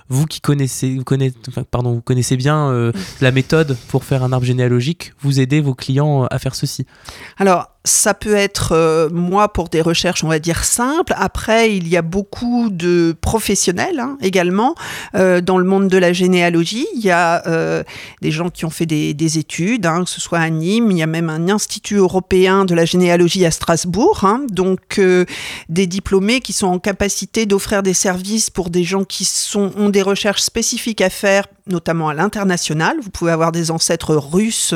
vous 0.09 0.25
qui 0.25 0.41
connaissez, 0.41 0.95
vous 0.95 1.05
connaissez, 1.05 1.37
pardon, 1.71 1.93
vous 1.93 2.01
connaissez 2.01 2.39
bien 2.39 2.71
euh, 2.71 2.91
la 3.21 3.33
méthode 3.33 3.77
pour 3.89 4.03
faire 4.03 4.23
un 4.23 4.33
arbre 4.33 4.47
généalogique, 4.47 5.13
vous 5.21 5.41
aidez 5.41 5.61
vos 5.61 5.75
clients 5.75 6.25
à 6.25 6.39
faire 6.39 6.55
ceci. 6.55 6.87
Alors 7.37 7.69
ça 7.87 8.15
peut 8.15 8.35
être 8.35 8.73
euh, 8.73 9.09
moi 9.11 9.53
pour 9.53 9.69
des 9.69 9.81
recherches, 9.81 10.25
on 10.25 10.29
va 10.29 10.41
dire 10.41 10.65
simples. 10.65 11.15
Après, 11.17 11.75
il 11.75 11.89
y 11.89 11.97
a 11.97 12.03
beaucoup 12.03 12.69
de 12.69 13.17
professionnels 13.21 14.01
hein, 14.01 14.19
également 14.21 14.75
euh, 15.15 15.41
dans 15.41 15.57
le 15.57 15.65
monde 15.65 15.89
de 15.89 15.97
la 15.97 16.13
généalogie. 16.13 16.87
Il 16.95 17.01
y 17.01 17.11
a 17.11 17.47
euh, 17.47 17.85
des 18.23 18.33
gens 18.33 18.51
qui 18.51 18.65
ont 18.65 18.71
fait 18.71 18.86
des, 18.87 19.39
études, 19.39 19.87
hein, 19.87 20.05
que 20.05 20.11
ce 20.11 20.21
soit 20.21 20.39
à 20.39 20.51
Nîmes. 20.51 20.91
Il 20.91 20.99
y 20.99 21.03
a 21.03 21.07
même 21.07 21.29
un 21.29 21.49
institut 21.49 21.97
européen 21.97 22.65
de 22.65 22.75
la 22.75 22.85
généalogie 22.85 23.45
à 23.45 23.51
Strasbourg. 23.51 24.25
Hein. 24.25 24.47
donc, 24.51 25.01
des 25.69 25.87
diplômés 25.87 26.41
qui 26.41 26.53
sont 26.53 26.67
en 26.67 26.79
capacité 26.79 27.47
d'offrir 27.47 27.83
des 27.83 27.95
services 27.95 28.51
pour 28.51 28.71
des 28.71 28.85
gens 28.85 29.05
qui 29.05 29.25
sont, 29.25 29.73
ont 29.77 29.91
des 29.91 30.03
recherches 30.03 30.43
spécifiques 30.43 31.01
à 31.01 31.11
faire 31.11 31.47
notamment 31.67 32.09
à 32.09 32.15
l'international. 32.15 32.99
Vous 33.03 33.11
pouvez 33.11 33.33
avoir 33.33 33.53
des 33.53 33.71
ancêtres 33.71 34.15
russes, 34.15 34.75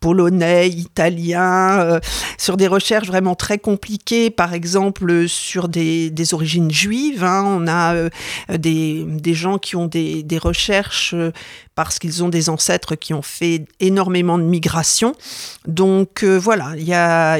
polonais, 0.00 0.68
italiens, 0.68 1.80
euh, 1.80 2.00
sur 2.36 2.56
des 2.56 2.66
recherches 2.66 3.08
vraiment 3.08 3.34
très 3.34 3.58
compliquées, 3.58 4.30
par 4.30 4.54
exemple 4.54 5.28
sur 5.28 5.68
des, 5.68 6.12
origines 6.32 6.70
juives. 6.70 7.24
Hein. 7.24 7.44
On 7.46 7.66
a 7.66 7.94
euh, 7.94 8.08
des, 8.56 9.34
gens 9.34 9.58
qui 9.58 9.76
ont 9.76 9.86
des, 9.86 10.22
des 10.22 10.38
recherches 10.38 11.14
euh, 11.14 11.32
parce 11.78 12.00
qu'ils 12.00 12.24
ont 12.24 12.28
des 12.28 12.48
ancêtres 12.48 12.96
qui 12.96 13.14
ont 13.14 13.22
fait 13.22 13.64
énormément 13.78 14.36
de 14.36 14.42
migration. 14.42 15.14
Donc 15.68 16.24
euh, 16.24 16.36
voilà, 16.36 16.72
il 16.76 16.82
y 16.82 16.92
a, 16.92 17.38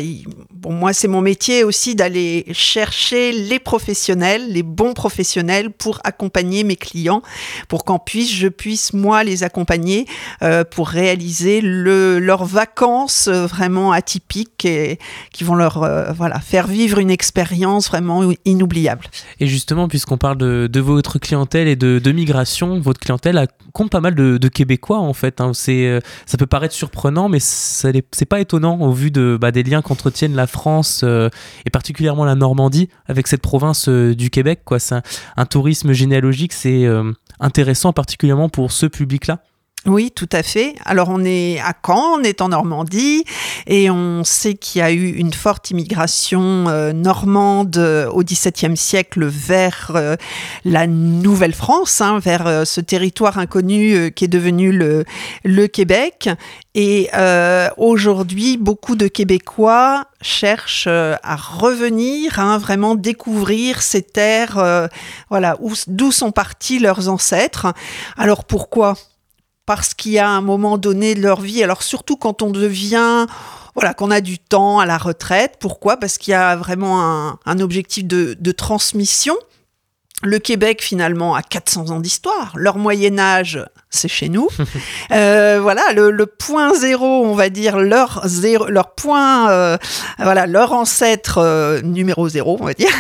bon, 0.53 0.73
moi 0.73 0.93
c'est 0.93 1.09
mon 1.09 1.21
métier 1.21 1.65
aussi 1.65 1.97
d'aller 1.97 2.47
chercher 2.53 3.33
les 3.33 3.59
professionnels, 3.59 4.53
les 4.53 4.63
bons 4.63 4.95
professionnels 4.95 5.73
pour 5.73 5.99
accompagner 6.05 6.63
mes 6.63 6.77
clients, 6.77 7.21
pour 7.67 7.85
qu'en 7.85 7.99
puisse, 7.99 8.33
je 8.33 8.47
puisse 8.47 8.88
moi 8.93 9.25
les 9.25 9.43
accompagner 9.43 10.07
euh, 10.43 10.65
pour 10.65 10.89
réaliser 10.89 11.61
le, 11.61 12.19
leurs 12.19 12.45
vacances 12.45 13.29
euh, 13.29 13.47
vraiment 13.47 13.93
atypiques 13.93 14.65
et 14.65 14.99
qui 15.33 15.45
vont 15.45 15.55
leur 15.55 15.79
voilà 16.15 16.41
faire 16.41 16.67
vivre 16.67 16.99
une 16.99 17.11
expérience 17.11 17.89
vraiment 17.89 18.23
inoubliable. 18.45 19.07
Et 19.41 19.47
justement, 19.47 19.89
puisqu'on 19.89 20.19
parle 20.19 20.39
de, 20.39 20.81
votre 20.81 21.19
clientèle 21.19 21.69
et 21.69 21.77
de, 21.77 22.13
migration, 22.13 22.81
votre 22.81 23.01
clientèle 23.01 23.47
compte 23.73 23.91
pas 23.91 24.01
mal 24.01 24.15
de 24.15 24.49
Québécois 24.49 24.99
en 24.99 25.13
fait. 25.13 25.41
Hein. 25.41 25.53
C'est, 25.55 25.87
euh, 25.87 26.01
ça 26.27 26.39
peut 26.39 26.47
paraître 26.47 26.75
surprenant, 26.75 27.29
mais 27.29 27.39
c'est 27.41 28.25
pas 28.29 28.41
étonnant 28.41 28.81
au 28.81 28.93
vu 28.93 29.11
de, 29.11 29.39
bah, 29.41 29.51
des 29.51 29.63
liens 29.63 29.83
qu'entretiennent 29.83 30.35
la 30.35 30.47
France 30.47 31.03
euh, 31.05 31.29
et 31.67 31.71
particulièrement 31.71 32.25
la 32.25 32.35
Normandie 32.35 32.89
avec 33.07 33.27
cette 33.27 33.43
province 33.43 33.89
euh, 33.89 34.15
du 34.15 34.31
Québec. 34.31 34.61
Quoi. 34.65 34.79
C'est 34.79 34.97
un, 35.37 35.47
tourisme 35.47 35.93
généalogique, 35.93 36.53
c'est 36.53 36.87
intéressant 37.41 37.93
particulièrement 37.93 38.49
pour 38.49 38.73
ce 38.73 38.87
public-là. 38.87 39.43
Oui, 39.87 40.11
tout 40.11 40.29
à 40.33 40.43
fait. 40.43 40.75
Alors 40.85 41.09
on 41.09 41.25
est 41.25 41.61
à 41.61 41.73
Caen, 41.87 42.19
on 42.19 42.23
est 42.23 42.43
en 42.43 42.49
Normandie 42.49 43.25
et 43.69 43.91
on 43.91 44.25
sait 44.25 44.55
qu'il 44.55 44.81
y 44.81 44.83
a 44.83 44.91
eu 44.91 45.11
une 45.13 45.33
forte 45.33 45.71
immigration 45.71 46.69
euh, 46.69 46.93
normande 46.93 47.77
euh, 47.77 48.11
au 48.11 48.25
XVIIe 48.25 48.77
siècle 48.77 49.25
vers 49.25 49.93
euh, 49.95 50.17
la 50.65 50.89
Nouvelle-France, 50.89 52.01
hein, 52.01 52.19
vers 52.19 52.67
ce 52.67 52.81
territoire 52.81 53.39
inconnu 53.39 54.11
qui 54.13 54.25
est 54.25 54.29
devenu 54.29 54.73
le, 54.73 55.05
le 55.45 55.67
Québec. 55.69 56.29
Et 56.75 57.09
aujourd'hui, 57.77 58.57
beaucoup 58.57 58.95
de 58.95 59.09
Québécois 59.09 60.07
cherchent 60.21 60.87
à 60.87 61.37
revenir, 61.37 62.39
hein, 62.39 62.59
vraiment 62.59 62.95
découvrir 62.95 63.83
ces 63.83 64.03
terres, 64.03 64.89
voilà, 65.29 65.57
d'où 65.89 66.13
sont 66.13 66.31
partis 66.31 66.79
leurs 66.79 67.09
ancêtres. 67.09 67.73
Alors 68.17 68.45
pourquoi? 68.45 68.95
Parce 69.69 69.93
qu'il 69.93 70.13
y 70.13 70.19
a 70.19 70.31
un 70.31 70.41
moment 70.41 70.79
donné 70.79 71.15
de 71.15 71.21
leur 71.21 71.43
vie, 71.43 71.63
alors 71.63 71.83
surtout 71.83 72.17
quand 72.17 72.41
on 72.41 72.49
devient 72.49 73.27
voilà, 73.75 73.93
qu'on 73.93 74.11
a 74.11 74.23
du 74.23 74.39
temps 74.39 74.79
à 74.79 74.87
la 74.87 74.97
retraite. 74.97 75.57
Pourquoi? 75.61 75.99
Parce 75.99 76.17
qu'il 76.17 76.31
y 76.31 76.35
a 76.35 76.57
vraiment 76.57 77.39
un, 77.45 77.61
objectif 77.61 78.07
de, 78.07 78.35
de, 78.41 78.53
transmission. 78.53 79.35
Le 80.23 80.39
Québec, 80.39 80.83
finalement, 80.83 81.35
a 81.35 81.43
400 81.43 81.91
ans 81.91 82.01
d'histoire. 82.01 82.53
Leur 82.57 82.79
Moyen 82.79 83.19
Âge 83.19 83.63
c'est 83.91 84.09
chez 84.09 84.29
nous. 84.29 84.49
Euh, 85.11 85.59
voilà, 85.63 85.93
le, 85.95 86.27
point 86.27 86.75
zéro, 86.75 87.25
on 87.25 87.35
va 87.35 87.49
dire 87.49 87.79
leur 87.79 88.21
zéro, 88.27 88.67
leur 88.67 88.95
point, 88.95 89.51
euh, 89.51 89.79
voilà, 90.19 90.47
leur 90.47 90.73
ancêtre 90.73 91.39
euh, 91.39 91.81
numéro 91.81 92.29
zéro, 92.29 92.59
on 92.61 92.65
va 92.65 92.75
dire, 92.75 92.91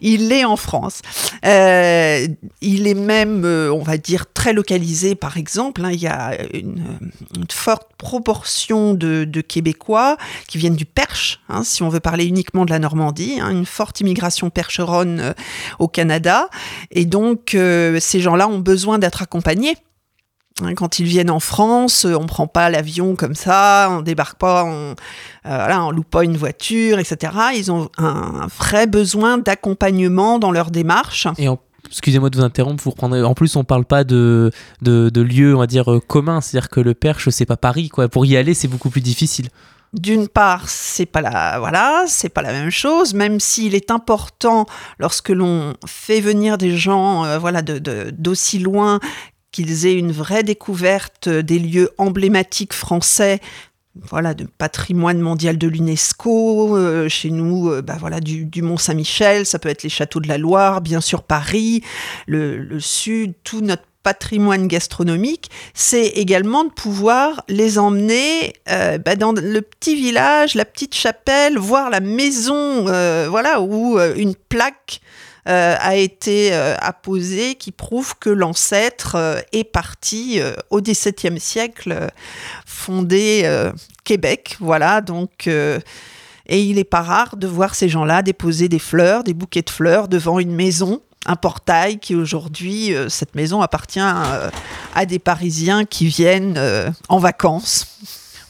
il 0.00 0.32
est 0.32 0.44
en 0.44 0.56
France. 0.56 1.02
il 1.42 2.86
est 2.86 2.94
même, 2.94 3.44
on 3.44 3.82
va 3.82 3.96
dire, 3.96 4.32
très 4.32 4.52
localisé, 4.52 5.16
par 5.16 5.36
exemple. 5.36 5.84
Hein, 5.84 5.90
il 5.92 6.00
y 6.00 6.06
a 6.06 6.36
une, 6.54 6.96
forte 7.50 7.88
proportion 7.98 8.94
de, 8.94 9.40
Québécois 9.40 10.16
qui 10.46 10.58
viennent 10.58 10.76
du 10.76 10.86
Perche, 10.86 11.40
hein, 11.48 11.64
si 11.64 11.82
on 11.82 11.88
veut 11.88 12.00
parler 12.00 12.26
uniquement 12.26 12.64
de 12.64 12.70
la 12.70 12.78
Normandie, 12.78 13.38
hein, 13.40 13.50
une 13.50 13.66
forte 13.66 14.00
immigration 14.00 14.50
percheronne 14.50 15.34
au 15.80 15.88
Canada. 15.88 16.48
Et 16.92 17.06
donc, 17.06 17.50
ces 17.50 18.20
gens-là 18.20 18.48
ont 18.48 18.60
besoin 18.60 18.98
d'être 18.98 19.22
accompagnés 19.22 19.76
quand 20.76 20.98
ils 20.98 21.06
viennent 21.06 21.30
en 21.30 21.40
France, 21.40 22.04
euh, 22.04 22.14
on 22.14 22.26
prend 22.26 22.46
pas 22.46 22.70
l'avion 22.70 23.14
comme 23.14 23.34
ça, 23.34 23.88
on 23.90 24.00
débarque 24.00 24.38
pas, 24.38 24.64
on, 24.64 24.90
euh, 24.90 24.94
voilà, 25.44 25.84
on 25.84 25.90
loupe 25.90 26.10
pas 26.10 26.24
une 26.24 26.36
voiture, 26.36 26.98
etc. 26.98 27.32
Ils 27.54 27.70
ont 27.70 27.90
un, 27.98 28.46
vrai 28.58 28.86
besoin 28.86 29.38
d'accompagnement 29.38 30.38
dans 30.38 30.50
leur 30.50 30.70
démarche. 30.70 31.28
Et 31.38 31.48
excusez-moi 31.86 32.30
de 32.30 32.38
vous 32.38 32.44
interrompre, 32.44 32.82
vous 32.82 32.90
reprendrez. 32.90 33.22
En 33.22 33.34
plus, 33.34 33.56
on 33.56 33.64
parle 33.64 33.84
pas 33.84 34.04
de, 34.04 34.50
de, 34.80 35.10
de 35.10 35.20
lieux, 35.20 35.54
on 35.54 35.58
va 35.58 35.66
dire, 35.66 35.92
euh, 35.92 36.00
communs. 36.00 36.40
C'est-à-dire 36.40 36.70
que 36.70 36.80
le 36.80 36.94
Perche, 36.94 37.28
c'est 37.28 37.46
pas 37.46 37.58
Paris, 37.58 37.90
quoi. 37.90 38.08
Pour 38.08 38.24
y 38.24 38.36
aller, 38.36 38.54
c'est 38.54 38.68
beaucoup 38.68 38.90
plus 38.90 39.02
difficile. 39.02 39.48
D'une 39.92 40.26
part, 40.26 40.68
c'est 40.68 41.06
pas 41.06 41.20
la 41.20 41.58
voilà, 41.58 42.04
c'est 42.06 42.28
pas 42.28 42.42
la 42.42 42.52
même 42.52 42.70
chose, 42.70 43.14
même 43.14 43.40
s'il 43.40 43.74
est 43.74 43.90
important 43.90 44.66
lorsque 44.98 45.30
l'on 45.30 45.74
fait 45.86 46.20
venir 46.20 46.58
des 46.58 46.76
gens 46.76 47.38
voilà 47.38 47.62
de 47.62 48.10
d'aussi 48.10 48.58
loin 48.58 48.98
qu'ils 49.56 49.86
aient 49.86 49.94
une 49.94 50.12
vraie 50.12 50.42
découverte 50.42 51.30
des 51.30 51.58
lieux 51.58 51.90
emblématiques 51.96 52.74
français 52.74 53.40
voilà, 54.10 54.34
de 54.34 54.44
patrimoine 54.44 55.18
mondial 55.18 55.56
de 55.56 55.66
l'UNESCO. 55.66 56.76
Euh, 56.76 57.08
chez 57.08 57.30
nous, 57.30 57.70
euh, 57.70 57.80
bah 57.80 57.96
voilà, 57.98 58.20
du, 58.20 58.50
Mont 58.60 58.76
Saint-Michel, 58.76 59.46
ça 59.46 59.58
peut 59.58 59.70
être 59.70 59.82
les 59.82 59.88
châteaux 59.88 60.20
de 60.20 60.28
la 60.28 60.36
Loire, 60.36 60.82
bien 60.82 61.00
sûr 61.00 61.22
Paris, 61.22 61.82
le, 62.26 62.78
sud, 62.80 63.32
tout 63.44 63.62
notre 63.62 63.84
patrimoine 64.02 64.68
gastronomique, 64.68 65.50
c'est 65.72 66.08
également 66.08 66.64
de 66.64 66.70
pouvoir 66.70 67.42
les 67.48 67.78
emmener 67.78 68.52
euh, 68.68 68.98
bah, 68.98 69.16
dans 69.16 69.32
le 69.32 69.62
petit 69.62 69.96
village, 69.96 70.54
la 70.54 70.66
petite 70.66 70.94
chapelle, 70.94 71.56
voir 71.56 71.88
la 71.88 72.00
maison, 72.00 72.84
voilà, 73.30 73.62
où 73.62 73.98
une 73.98 74.34
plaque 74.34 75.00
a 75.52 75.94
été 75.94 76.52
euh, 76.52 76.74
apposé 76.80 77.54
qui 77.54 77.70
prouve 77.70 78.14
que 78.18 78.30
l'ancêtre 78.30 79.14
euh, 79.14 79.40
est 79.52 79.64
parti 79.64 80.40
au 80.70 80.80
XVIIe 80.80 81.38
siècle 81.38 82.10
fonder 82.64 83.70
Québec. 84.04 84.56
Voilà, 84.60 85.00
donc. 85.00 85.48
Et 86.48 86.62
il 86.62 86.76
n'est 86.76 86.84
pas 86.84 87.02
rare 87.02 87.36
de 87.36 87.46
voir 87.46 87.74
ces 87.74 87.88
gens-là 87.88 88.22
déposer 88.22 88.68
des 88.68 88.78
fleurs, 88.78 89.24
des 89.24 89.34
bouquets 89.34 89.62
de 89.62 89.70
fleurs 89.70 90.08
devant 90.08 90.38
une 90.38 90.54
maison 90.54 91.00
un 91.28 91.34
portail 91.34 91.98
qui 91.98 92.14
aujourd'hui, 92.14 92.94
cette 93.08 93.34
maison 93.34 93.60
appartient 93.60 93.98
à 93.98 95.06
des 95.06 95.18
Parisiens 95.18 95.84
qui 95.84 96.06
viennent 96.06 96.56
en 97.08 97.18
vacances. 97.18 97.98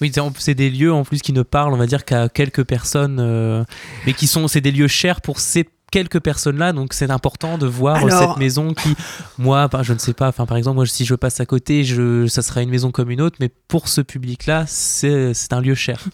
Oui, 0.02 0.12
c'est 0.38 0.54
des 0.54 0.68
lieux 0.68 0.92
en 0.92 1.04
plus 1.04 1.22
qui 1.22 1.32
ne 1.32 1.40
parlent, 1.40 1.72
on 1.72 1.78
va 1.78 1.86
dire, 1.86 2.04
qu'à 2.04 2.28
quelques 2.28 2.64
personnes, 2.64 3.64
mais 4.04 4.12
qui 4.12 4.26
sont, 4.26 4.46
c'est 4.46 4.60
des 4.60 4.72
lieux 4.72 4.88
chers 4.88 5.22
pour 5.22 5.40
ces 5.40 5.66
quelques 5.96 6.20
personnes 6.20 6.58
là 6.58 6.74
donc 6.74 6.92
c'est 6.92 7.10
important 7.10 7.56
de 7.56 7.66
voir 7.66 7.98
cette 8.10 8.36
maison 8.36 8.74
qui 8.74 8.94
moi 9.38 9.66
je 9.80 9.94
ne 9.94 9.98
sais 9.98 10.12
pas 10.12 10.28
enfin 10.28 10.44
par 10.44 10.58
exemple 10.58 10.76
moi 10.76 10.84
si 10.84 11.06
je 11.06 11.14
passe 11.14 11.40
à 11.40 11.46
côté 11.46 11.84
je 11.84 12.26
ça 12.26 12.42
sera 12.42 12.60
une 12.60 12.68
maison 12.68 12.90
comme 12.90 13.10
une 13.10 13.22
autre 13.22 13.38
mais 13.40 13.48
pour 13.48 13.88
ce 13.88 14.02
public 14.02 14.44
là 14.44 14.64
c'est 14.66 15.32
un 15.52 15.60
lieu 15.62 15.74
cher 15.74 16.04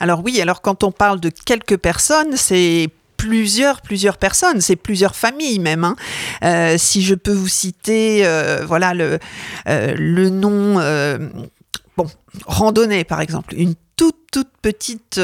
alors 0.00 0.22
oui 0.22 0.38
alors 0.42 0.60
quand 0.60 0.84
on 0.84 0.92
parle 0.92 1.18
de 1.18 1.30
quelques 1.30 1.78
personnes 1.78 2.36
c'est 2.36 2.90
plusieurs, 3.16 3.80
plusieurs 3.80 4.18
personnes, 4.18 4.60
c'est 4.60 4.74
plusieurs 4.74 5.14
familles 5.14 5.60
même. 5.60 5.84
Hein. 5.84 5.94
Euh, 6.42 6.74
si 6.76 7.02
je 7.02 7.14
peux 7.14 7.32
vous 7.32 7.46
citer, 7.46 8.26
euh, 8.26 8.64
voilà 8.66 8.94
le, 8.94 9.20
euh, 9.68 9.94
le 9.96 10.28
nom, 10.28 10.74
bon, 11.96 12.06
randonnée 12.46 13.04
par 13.04 13.20
exemple, 13.20 13.54
une 13.56 13.76
toute 14.02 14.16
toute 14.32 14.50
petite 14.62 15.20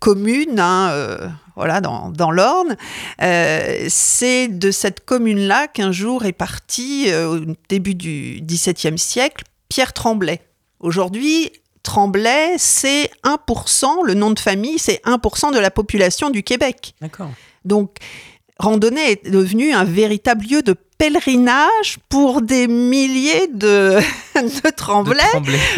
commune. 0.00 0.58
Hein, 0.58 1.30
voilà, 1.56 1.80
dans, 1.80 2.10
dans 2.10 2.30
l'Orne. 2.30 2.76
Euh, 3.22 3.86
c'est 3.88 4.48
de 4.48 4.70
cette 4.70 5.04
commune-là 5.04 5.68
qu'un 5.68 5.90
jour 5.90 6.24
est 6.24 6.32
parti, 6.32 7.06
euh, 7.08 7.38
au 7.38 7.40
début 7.68 7.94
du 7.94 8.40
XVIIe 8.42 8.98
siècle, 8.98 9.44
Pierre 9.68 9.94
Tremblay. 9.94 10.40
Aujourd'hui, 10.80 11.50
Tremblay, 11.82 12.56
c'est 12.58 13.10
1%, 13.24 14.04
le 14.04 14.14
nom 14.14 14.30
de 14.30 14.38
famille, 14.38 14.78
c'est 14.78 15.00
1% 15.04 15.52
de 15.52 15.58
la 15.58 15.70
population 15.70 16.30
du 16.30 16.42
Québec. 16.42 16.94
D'accord. 17.00 17.30
Donc, 17.64 17.96
Randonnée 18.58 19.10
est 19.12 19.30
devenu 19.30 19.72
un 19.72 19.84
véritable 19.84 20.44
lieu 20.46 20.62
de 20.62 20.74
pèlerinage 20.98 21.98
pour 22.08 22.40
des 22.40 22.68
milliers 22.68 23.48
de, 23.48 23.98
de 24.34 24.70
Tremblay. 24.70 25.22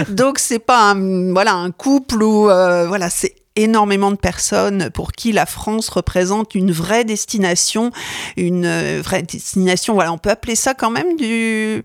Donc 0.08 0.38
c'est 0.38 0.61
pas 0.61 0.92
un, 0.92 1.32
voilà 1.32 1.54
un 1.54 1.70
couple 1.70 2.23
ou 2.23 2.49
euh, 2.49 2.87
voilà 2.87 3.11
c'est 3.11 3.35
énormément 3.56 4.12
de 4.12 4.16
personnes 4.16 4.90
pour 4.90 5.12
qui 5.12 5.32
la 5.32 5.44
France 5.44 5.88
représente 5.88 6.54
une 6.54 6.70
vraie 6.70 7.04
destination, 7.04 7.90
une 8.37 8.64
euh, 8.64 9.00
vraie 9.02 9.23
destination. 9.23 9.94
Voilà, 9.94 10.12
on 10.12 10.18
peut 10.18 10.30
appeler 10.30 10.54
ça 10.54 10.75
quand 10.75 10.90
même 10.90 11.16
du 11.16 11.82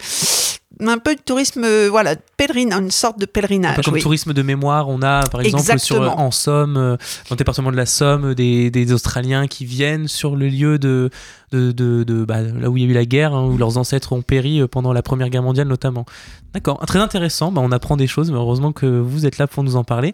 un 0.90 0.98
peu 0.98 1.16
de 1.16 1.22
tourisme, 1.22 1.63
euh, 1.63 1.88
voilà, 1.90 2.16
pèlerine, 2.38 2.74
une 2.74 2.92
sorte 2.92 3.20
de 3.20 3.25
pèlerinage. 3.25 3.74
Un 3.74 3.82
peu 3.82 3.92
comme 3.92 4.00
tourisme 4.00 4.34
de 4.34 4.42
mémoire, 4.42 4.90
on 4.90 5.02
a 5.02 5.24
par 5.28 5.42
exemple 5.42 5.80
sur, 5.80 6.02
en 6.02 6.32
Somme, 6.32 6.78
euh, 6.78 6.98
dans 7.30 7.36
le 7.36 7.38
département 7.38 7.72
de 7.72 7.78
la 7.78 7.86
Somme, 7.86 8.34
des, 8.34 8.72
des, 8.72 8.94
Australiens 8.94 9.48
qui 9.48 9.66
viennent 9.66 10.08
sur 10.08 10.36
le 10.36 10.48
lieu 10.48 10.80
de, 10.80 11.10
de, 11.52 11.72
de, 11.72 12.25
bah, 12.25 12.42
là 12.42 12.70
où 12.70 12.78
il 12.78 12.84
y 12.84 12.88
a 12.88 12.90
eu 12.90 12.94
la 12.94 13.06
guerre, 13.06 13.34
hein, 13.34 13.46
où 13.46 13.58
leurs 13.58 13.78
ancêtres 13.78 14.13
ont 14.13 14.22
péri 14.22 14.62
euh, 14.62 14.68
pendant 14.68 14.94
la 14.94 15.02
Première 15.02 15.30
Guerre 15.30 15.44
mondiale 15.44 15.68
notamment. 15.68 16.06
D'accord, 16.54 16.80
très 16.86 17.00
intéressant, 17.00 17.52
bah, 17.52 17.62
on 17.63 17.72
apprend 17.72 17.98
des 17.98 18.08
choses, 18.08 18.32
mais 18.32 18.38
heureusement 18.38 18.72
que 18.72 18.86
vous 18.86 19.25
êtes 19.25 19.38
là 19.38 19.48
pour 19.48 19.63
nous 19.63 19.75
en 19.75 19.84
parler. 19.84 20.13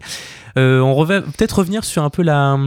on 0.56 1.04
va 1.04 1.20
peut-être 1.20 1.58
revenir 1.58 1.84
sur 1.84 2.02
un 2.02 2.10
peu 2.10 2.22
la 2.22 2.58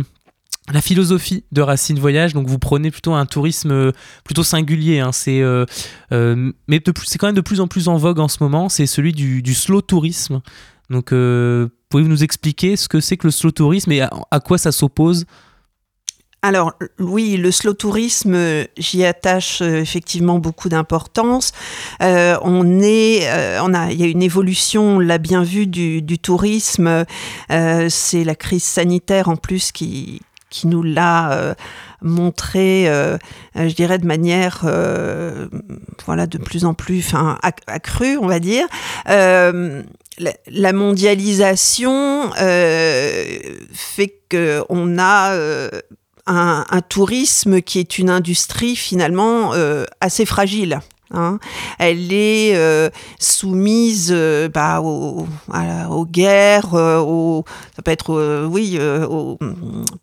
la 0.71 0.81
philosophie 0.81 1.43
de 1.51 1.61
Racine 1.61 1.99
Voyage, 1.99 2.33
donc 2.33 2.47
vous 2.47 2.59
prenez 2.59 2.89
plutôt 2.89 3.13
un 3.13 3.25
tourisme 3.25 3.71
euh, 3.71 3.91
plutôt 4.23 4.43
singulier, 4.43 4.99
hein, 4.99 5.11
c'est 5.11 5.41
euh, 5.41 5.65
euh, 6.13 6.51
mais 6.67 6.81
c'est 7.05 7.17
quand 7.17 7.27
même 7.27 7.35
de 7.35 7.41
plus 7.41 7.59
en 7.59 7.67
plus 7.67 7.89
en 7.89 7.97
vogue 7.97 8.19
en 8.19 8.29
ce 8.29 8.37
moment, 8.39 8.69
c'est 8.69 8.85
celui 8.85 9.11
du, 9.11 9.53
slow 9.53 9.81
tourisme. 9.81 10.41
Donc 10.89 11.09
pouvez-vous 11.09 12.09
nous 12.09 12.23
expliquer 12.23 12.75
ce 12.75 12.87
que 12.87 12.99
c'est 12.99 13.17
que 13.17 13.27
le 13.27 13.31
slow 13.31 13.51
tourisme 13.51 13.91
et 13.91 14.01
à, 14.01 14.39
quoi 14.39 14.57
ça 14.57 14.71
s'oppose? 14.71 15.25
Alors 16.41 16.73
oui, 16.99 17.37
le 17.37 17.51
slow 17.51 17.73
tourisme, 17.73 18.37
j'y 18.77 19.05
attache 19.05 19.61
effectivement 19.61 20.39
beaucoup 20.39 20.69
d'importance. 20.69 21.51
on 21.99 22.79
est, 22.81 23.59
on 23.61 23.73
a, 23.73 23.91
il 23.91 23.99
y 23.99 24.03
a 24.03 24.07
une 24.07 24.21
évolution, 24.21 24.97
on 24.97 24.99
l'a 24.99 25.17
bien 25.17 25.43
vu 25.43 25.67
du, 25.67 26.01
du 26.01 26.19
tourisme. 26.19 27.05
c'est 27.49 28.23
la 28.23 28.35
crise 28.35 28.63
sanitaire 28.63 29.29
en 29.29 29.37
plus 29.37 29.71
qui, 29.71 30.19
qui 30.53 30.67
nous 30.67 30.83
l'a 30.83 31.33
euh, 31.33 31.55
montré, 32.01 32.87
euh, 32.87 33.17
euh, 33.57 33.67
je 33.67 33.73
dirais, 33.73 33.97
de 33.97 34.05
manière, 34.05 34.61
voilà, 36.05 36.27
de 36.27 36.37
plus 36.37 36.63
en 36.63 36.75
plus, 36.75 36.99
enfin, 36.99 37.39
accrue, 37.67 38.17
on 38.17 38.27
va 38.27 38.39
dire. 38.39 38.67
La, 39.07 40.73
mondialisation 40.73 42.29
fait 43.73 44.19
qu'on 44.29 44.99
a 44.99 45.35
un, 46.27 46.81
tourisme 46.87 47.61
qui 47.61 47.79
est 47.79 47.97
une 47.97 48.11
industrie 48.11 48.75
finalement 48.75 49.53
assez 49.99 50.25
fragile. 50.25 50.79
Hein. 51.13 51.39
Elle 51.77 52.11
est 52.11 52.55
euh, 52.55 52.89
soumise 53.19 54.09
euh, 54.11 54.49
bah, 54.49 54.81
aux, 54.81 56.05
guerres, 56.05 56.73
euh, 56.73 57.41
ça 57.75 57.81
peut 57.83 57.91
être, 57.91 58.45
oui, 58.49 58.79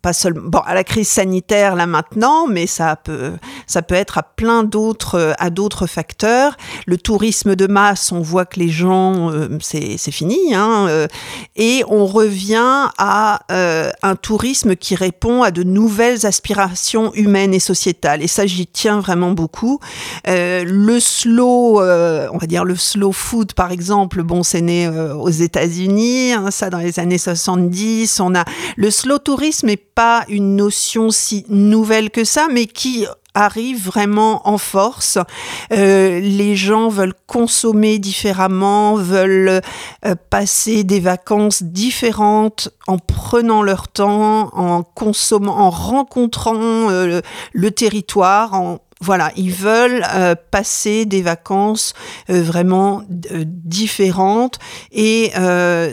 pas 0.01 0.13
seulement 0.13 0.41
bon, 0.49 0.59
à 0.59 0.73
la 0.73 0.83
crise 0.83 1.09
sanitaire 1.09 1.75
là 1.75 1.85
maintenant, 1.85 2.47
mais 2.47 2.65
ça 2.65 2.95
peut, 2.95 3.33
ça 3.67 3.81
peut 3.81 3.95
être 3.95 4.17
à 4.17 4.23
plein 4.23 4.63
d'autres, 4.63 5.35
à 5.37 5.49
d'autres 5.49 5.85
facteurs. 5.85 6.55
Le 6.85 6.97
tourisme 6.97 7.55
de 7.55 7.67
masse, 7.67 8.11
on 8.11 8.21
voit 8.21 8.45
que 8.45 8.59
les 8.59 8.69
gens, 8.69 9.31
c'est, 9.61 9.97
fini, 10.11 10.53
hein, 10.53 11.07
et 11.55 11.83
on 11.87 12.05
revient 12.05 12.89
à 12.97 13.41
un 13.49 14.15
tourisme 14.15 14.75
qui 14.75 14.95
répond 14.95 15.43
à 15.43 15.51
de 15.51 15.63
nouvelles 15.63 16.25
aspirations 16.25 17.13
humaines 17.13 17.53
et 17.53 17.59
sociétales. 17.59 18.23
Et 18.23 18.27
ça, 18.27 18.45
j'y 18.45 18.67
tiens 18.67 18.99
vraiment 18.99 19.31
beaucoup. 19.31 19.79
Slow, 21.01 21.81
euh, 21.81 22.29
on 22.31 22.37
va 22.37 22.47
dire 22.47 22.63
le 22.63 22.77
slow 22.77 23.11
food 23.11 23.53
par 23.53 23.71
exemple, 23.71 24.23
bon, 24.23 24.43
c'est 24.43 24.61
né 24.61 24.87
euh, 24.87 25.13
aux 25.13 25.29
États-Unis, 25.29 26.31
hein, 26.31 26.51
ça 26.51 26.69
dans 26.69 26.77
les 26.77 26.99
années 26.99 27.17
70. 27.17 28.21
On 28.21 28.33
a 28.33 28.45
le 28.77 28.89
slow 28.89 29.17
tourisme 29.17 29.67
n'est 29.67 29.75
pas 29.75 30.23
une 30.29 30.55
notion 30.55 31.09
si 31.09 31.45
nouvelle 31.49 32.09
que 32.09 32.23
ça, 32.23 32.47
mais 32.49 32.67
qui 32.67 33.05
arrive 33.33 33.85
vraiment 33.85 34.47
en 34.47 34.57
force. 34.57 35.17
Euh, 35.73 36.19
les 36.19 36.55
gens 36.55 36.87
veulent 36.87 37.13
consommer 37.27 37.99
différemment, 37.99 38.95
veulent 38.95 39.61
passer 40.29 40.83
des 40.83 40.99
vacances 40.99 41.63
différentes 41.63 42.69
en 42.87 42.97
prenant 42.97 43.63
leur 43.63 43.87
temps, 43.87 44.49
en 44.53 44.83
consommant, 44.83 45.59
en 45.59 45.69
rencontrant 45.69 46.89
le 46.89 47.71
territoire, 47.71 48.53
en 48.53 48.79
voilà, 49.01 49.31
ils 49.35 49.51
veulent 49.51 50.05
euh, 50.13 50.35
passer 50.51 51.05
des 51.05 51.21
vacances 51.23 51.93
euh, 52.29 52.41
vraiment 52.43 53.03
euh, 53.31 53.43
différentes 53.45 54.59
et 54.91 55.31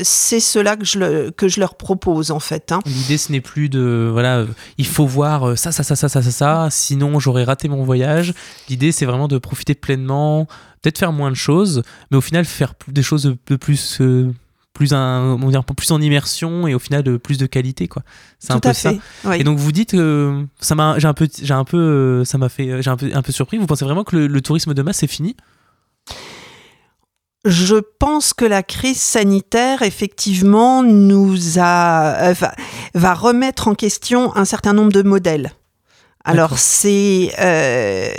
c'est 0.03 0.41
cela 0.41 0.77
que 0.77 0.85
je, 0.85 1.31
que 1.31 1.49
je 1.49 1.61
leur 1.61 1.75
propose 1.77 2.31
en 2.31 2.41
fait. 2.41 2.71
Hein. 2.71 2.81
L'idée 2.87 3.19
ce 3.19 3.33
n'est 3.33 3.41
plus 3.41 3.69
de 3.69 4.09
voilà, 4.13 4.45
il 4.77 4.87
faut 4.87 5.07
voir 5.07 5.57
ça, 5.59 5.73
ça, 5.73 5.83
ça, 5.83 5.97
ça, 5.97 6.09
ça, 6.09 6.23
ça, 6.23 6.31
ça, 6.31 6.69
sinon 6.71 7.19
j'aurais 7.19 7.45
raté 7.45 7.69
mon 7.69 7.83
voyage. 7.83 8.35
L'idée 8.69 8.93
c'est 8.93 9.07
vraiment 9.07 9.29
de 9.29 9.39
profiter 9.39 9.75
pleinement, 9.75 10.47
peut-être 10.83 10.99
faire 10.99 11.13
moins 11.13 11.31
de 11.31 11.37
choses, 11.37 11.83
mais 12.11 12.19
au 12.19 12.21
final 12.21 12.45
faire 12.45 12.75
des 12.89 13.03
choses 13.03 13.37
de 13.47 13.57
plus 13.57 14.01
plus 14.79 14.93
un 14.93 15.37
on 15.43 15.51
dire, 15.51 15.65
plus 15.65 15.91
en 15.91 16.01
immersion 16.01 16.69
et 16.69 16.75
au 16.75 16.79
final 16.79 17.03
de 17.03 17.17
plus 17.17 17.37
de 17.37 17.47
qualité 17.47 17.89
quoi. 17.89 18.03
C'est 18.39 18.53
un 18.53 18.61
peu 18.61 18.73
ça. 18.73 18.93
et 19.35 19.43
donc 19.43 19.59
vous 19.59 19.73
dites 19.73 19.91
que 19.91 20.47
ça 20.61 20.77
m'a 20.77 20.99
j'ai 21.01 21.09
un 21.09 21.15
peu 21.15 21.29
j'ai 21.43 21.53
un 21.53 21.65
peu 21.65 22.25
ça 22.25 22.39
m'a 22.39 22.49
fait 22.49 22.81
j'ai 22.81 22.89
un 22.89 22.97
peu 22.97 23.11
un 23.13 23.23
peu 23.23 23.33
surpris. 23.33 23.59
Vous 23.59 23.67
pensez 23.67 23.85
vraiment 23.85 24.05
que 24.05 24.17
le, 24.17 24.41
tourisme 24.41 24.75
de 24.75 24.83
masse 24.83 24.99
c'est 24.99 25.09
fini? 25.09 25.35
Je 27.45 27.77
pense 27.99 28.35
que 28.35 28.45
la 28.45 28.63
crise 28.63 29.01
sanitaire, 29.01 29.83
effectivement, 29.83 30.83
nous 30.83 31.59
a, 31.59 32.31
euh, 32.31 32.35
va, 32.95 33.15
remettre 33.15 33.69
en 33.69 33.75
question 33.75 34.37
un 34.37 34.45
certain 34.45 34.73
nombre 34.73 34.93
de 34.93 35.03
modèles. 35.03 35.53
Alors, 36.25 36.59
c'est. 36.59 37.33
Euh, 37.39 38.11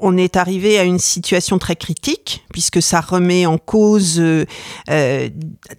on 0.00 0.16
est 0.16 0.36
arrivé 0.36 0.78
à 0.78 0.84
une 0.84 0.98
situation 0.98 1.58
très 1.58 1.76
critique 1.76 2.44
puisque 2.52 2.82
ça 2.82 3.00
remet 3.00 3.46
en 3.46 3.58
cause 3.58 4.18
euh, 4.18 4.44
euh, 4.90 5.28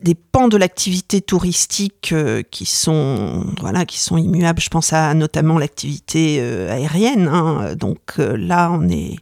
des 0.02 0.16
pans 0.16 0.48
de 0.48 0.58
l'activité 0.58 1.22
touristique 1.22 2.12
euh, 2.14 2.44
qui 2.50 2.66
sont 2.66 3.46
voilà 3.60 3.86
qui 3.86 4.00
sont 4.00 4.18
immuables. 4.18 4.62
Je 4.62 4.70
pense 4.70 4.94
à 4.94 5.14
notamment 5.14 5.58
l'activité 5.58 6.40
aérienne. 6.70 7.28
Hein. 7.28 7.76
Donc 7.76 8.18
là, 8.18 8.72
on 8.72 8.88
est 8.90 9.16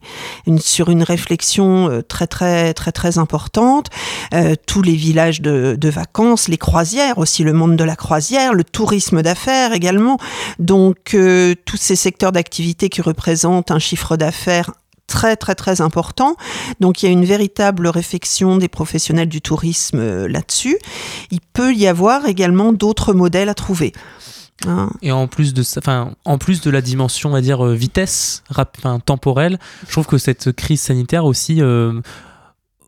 sur 0.59 0.89
une 0.89 1.03
réflexion 1.03 2.01
très 2.07 2.27
très 2.27 2.73
très 2.73 2.91
très 2.91 3.17
importante. 3.17 3.87
tous 4.65 4.81
les 4.81 4.95
villages 4.95 5.41
de, 5.41 5.75
de, 5.79 5.89
vacances, 5.89 6.47
les 6.47 6.57
croisières 6.57 7.17
aussi, 7.17 7.43
le 7.43 7.53
monde 7.53 7.75
de 7.75 7.83
la 7.83 7.95
croisière, 7.95 8.53
le 8.53 8.63
tourisme 8.63 9.21
d'affaires 9.21 9.73
également. 9.73 10.17
Donc 10.59 11.15
tous 11.65 11.77
ces 11.77 11.95
secteurs 11.95 12.31
d'activité 12.31 12.89
qui 12.89 13.01
représentent 13.01 13.71
un 13.71 13.79
chiffre 13.79 14.17
d'affaires 14.17 14.71
très 15.09 15.35
très 15.35 15.55
très 15.55 15.81
important. 15.81 16.35
Donc 16.79 17.01
il 17.01 17.07
y 17.07 17.09
a 17.09 17.11
une 17.11 17.25
véritable 17.25 17.87
réflexion 17.87 18.57
des 18.57 18.69
professionnels 18.69 19.27
du 19.27 19.41
tourisme 19.41 19.99
euh, 19.99 20.27
là-dessus. 20.27 20.77
Il 21.31 21.41
peut 21.53 21.73
y 21.73 21.87
avoir 21.87 22.25
également 22.25 22.71
d'autres 22.71 23.13
modèles 23.13 23.49
à 23.49 23.53
trouver. 23.53 23.91
Hein. 24.67 24.89
Et 25.01 25.11
en 25.11 25.27
plus 25.27 25.53
de 25.53 25.63
ça, 25.63 25.79
enfin, 25.83 26.13
en 26.25 26.37
plus 26.37 26.61
de 26.61 26.69
la 26.69 26.81
dimension, 26.81 27.29
on 27.29 27.33
va 27.33 27.41
dire 27.41 27.65
euh, 27.65 27.73
vitesse, 27.73 28.43
rap- 28.49 28.77
temporelle, 29.05 29.57
je 29.87 29.91
trouve 29.91 30.05
que 30.05 30.17
cette 30.17 30.51
crise 30.51 30.81
sanitaire 30.81 31.25
aussi 31.25 31.61
euh, 31.61 32.01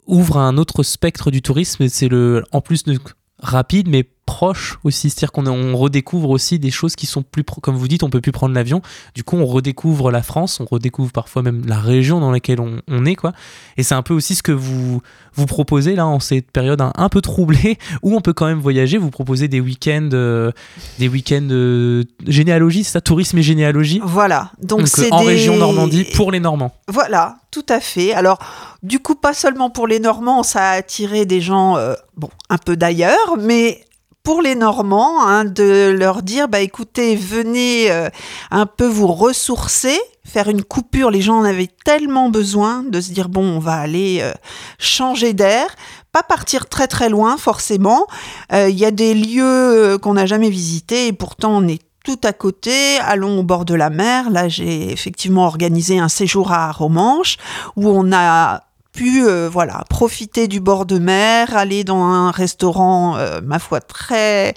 ouvre 0.05 0.37
un 0.37 0.57
autre 0.57 0.83
spectre 0.83 1.31
du 1.31 1.41
tourisme. 1.41 1.87
C'est 1.89 2.09
le, 2.09 2.43
en 2.51 2.61
plus 2.61 2.83
de 2.83 2.99
rapide, 3.39 3.87
mais 3.89 4.05
proche 4.31 4.77
aussi. 4.85 5.09
C'est-à-dire 5.09 5.33
qu'on 5.33 5.45
on 5.45 5.75
redécouvre 5.77 6.29
aussi 6.29 6.57
des 6.57 6.71
choses 6.71 6.95
qui 6.95 7.05
sont 7.05 7.21
plus, 7.21 7.43
comme 7.43 7.75
vous 7.75 7.87
dites, 7.89 8.01
on 8.03 8.09
peut 8.09 8.21
plus 8.21 8.31
prendre 8.31 8.55
l'avion. 8.55 8.81
Du 9.13 9.25
coup, 9.25 9.35
on 9.35 9.45
redécouvre 9.45 10.09
la 10.09 10.23
France, 10.23 10.61
on 10.61 10.65
redécouvre 10.65 11.11
parfois 11.11 11.41
même 11.41 11.63
la 11.67 11.77
région 11.79 12.21
dans 12.21 12.31
laquelle 12.31 12.61
on, 12.61 12.77
on 12.87 13.05
est, 13.05 13.15
quoi. 13.15 13.33
Et 13.75 13.83
c'est 13.83 13.93
un 13.93 14.01
peu 14.03 14.13
aussi 14.13 14.35
ce 14.35 14.41
que 14.41 14.53
vous 14.53 15.01
vous 15.33 15.45
proposez 15.45 15.95
là 15.95 16.05
en 16.07 16.19
cette 16.19 16.49
période 16.51 16.81
un, 16.81 16.91
un 16.95 17.09
peu 17.09 17.21
troublée 17.21 17.77
où 18.03 18.15
on 18.15 18.21
peut 18.21 18.31
quand 18.33 18.45
même 18.45 18.59
voyager. 18.59 18.97
Vous 18.97 19.09
proposez 19.11 19.49
des 19.49 19.59
week-ends, 19.59 20.09
euh, 20.13 20.51
des 20.97 21.09
week-ends 21.09 21.47
euh, 21.51 22.03
généalogie, 22.25 22.83
c'est 22.85 22.93
ça, 22.93 23.01
tourisme 23.01 23.37
et 23.37 23.43
généalogie? 23.43 23.99
Voilà. 24.03 24.51
Donc, 24.61 24.87
c'est 24.87 25.11
euh, 25.11 25.15
en 25.15 25.21
des- 25.21 25.27
région 25.27 25.57
Normandie 25.57 26.05
pour 26.15 26.31
les 26.31 26.39
Normands. 26.39 26.71
Voilà, 26.87 27.35
tout 27.51 27.65
à 27.67 27.79
fait. 27.81 28.13
Alors, 28.13 28.39
du 28.81 28.99
coup, 28.99 29.15
pas 29.15 29.33
seulement 29.33 29.69
pour 29.69 29.87
les 29.87 29.99
Normands, 29.99 30.43
ça 30.43 30.69
a 30.69 30.71
attiré 30.77 31.25
des 31.25 31.41
gens, 31.41 31.75
euh, 31.77 31.93
bon, 32.15 32.29
un 32.49 32.57
peu 32.57 32.77
d'ailleurs, 32.77 33.35
mais 33.39 33.81
pour 34.23 34.41
les 34.41 34.55
Normands, 34.55 35.25
hein, 35.25 35.45
de 35.45 35.89
leur 35.97 36.21
dire, 36.21 36.47
bah 36.47 36.59
écoutez, 36.59 37.15
venez 37.15 37.91
euh, 37.91 38.09
un 38.51 38.65
peu 38.65 38.85
vous 38.85 39.07
ressourcer, 39.07 39.99
faire 40.23 40.47
une 40.47 40.63
coupure. 40.63 41.11
Les 41.11 41.21
gens 41.21 41.39
en 41.39 41.43
avaient 41.43 41.69
tellement 41.85 42.29
besoin 42.29 42.83
de 42.83 43.01
se 43.01 43.11
dire, 43.11 43.29
bon, 43.29 43.43
on 43.43 43.59
va 43.59 43.73
aller 43.73 44.19
euh, 44.21 44.31
changer 44.79 45.33
d'air. 45.33 45.75
Pas 46.11 46.23
partir 46.23 46.67
très 46.67 46.87
très 46.87 47.09
loin 47.09 47.37
forcément. 47.37 48.05
Euh, 48.53 48.69
Il 48.69 48.77
y 48.77 48.85
a 48.85 48.91
des 48.91 49.13
lieux 49.13 49.43
euh, 49.43 49.97
qu'on 49.97 50.13
n'a 50.13 50.25
jamais 50.25 50.49
visités 50.49 51.07
et 51.07 51.13
pourtant 51.13 51.57
on 51.57 51.67
est 51.67 51.81
tout 52.03 52.19
à 52.23 52.33
côté, 52.33 52.97
allons 52.97 53.39
au 53.39 53.43
bord 53.43 53.63
de 53.63 53.75
la 53.75 53.89
mer. 53.89 54.29
Là, 54.29 54.49
j'ai 54.49 54.91
effectivement 54.91 55.45
organisé 55.45 55.99
un 55.99 56.09
séjour 56.09 56.51
à 56.51 56.71
Romanche 56.71 57.37
où 57.75 57.87
on 57.89 58.11
a 58.11 58.63
pu 58.91 59.25
euh, 59.25 59.49
voilà 59.49 59.83
profiter 59.89 60.47
du 60.47 60.59
bord 60.59 60.85
de 60.85 60.99
mer, 60.99 61.55
aller 61.55 61.83
dans 61.83 62.03
un 62.03 62.31
restaurant 62.31 63.17
euh, 63.17 63.39
ma 63.43 63.59
foi 63.59 63.79
très 63.81 64.53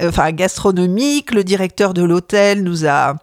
euh, 0.00 0.08
enfin 0.08 0.32
gastronomique. 0.32 1.32
Le 1.32 1.44
directeur 1.44 1.94
de 1.94 2.02
l'hôtel 2.02 2.62
nous 2.62 2.86
a 2.86 3.16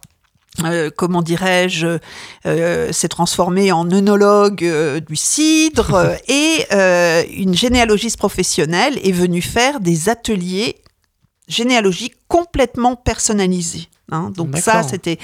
euh, 0.63 0.89
comment 0.95 1.21
dirais-je, 1.21 1.99
euh, 2.47 2.91
s'est 2.91 3.07
transformé 3.09 3.71
en 3.71 3.91
œnologue 3.91 4.63
euh, 4.63 4.99
du 4.99 5.15
cidre 5.15 6.15
et 6.27 6.65
une 7.31 7.53
généalogiste 7.53 8.17
professionnelle 8.17 8.97
est 9.03 9.11
venue 9.11 9.41
faire 9.41 9.79
des 9.79 10.09
ateliers 10.09 10.77
généalogiques 11.47 12.15
complètement 12.27 12.95
personnalisés. 12.95 13.87
Hein. 14.11 14.31
donc 14.35 14.49
ça, 14.57 14.83
c'était 14.83 15.17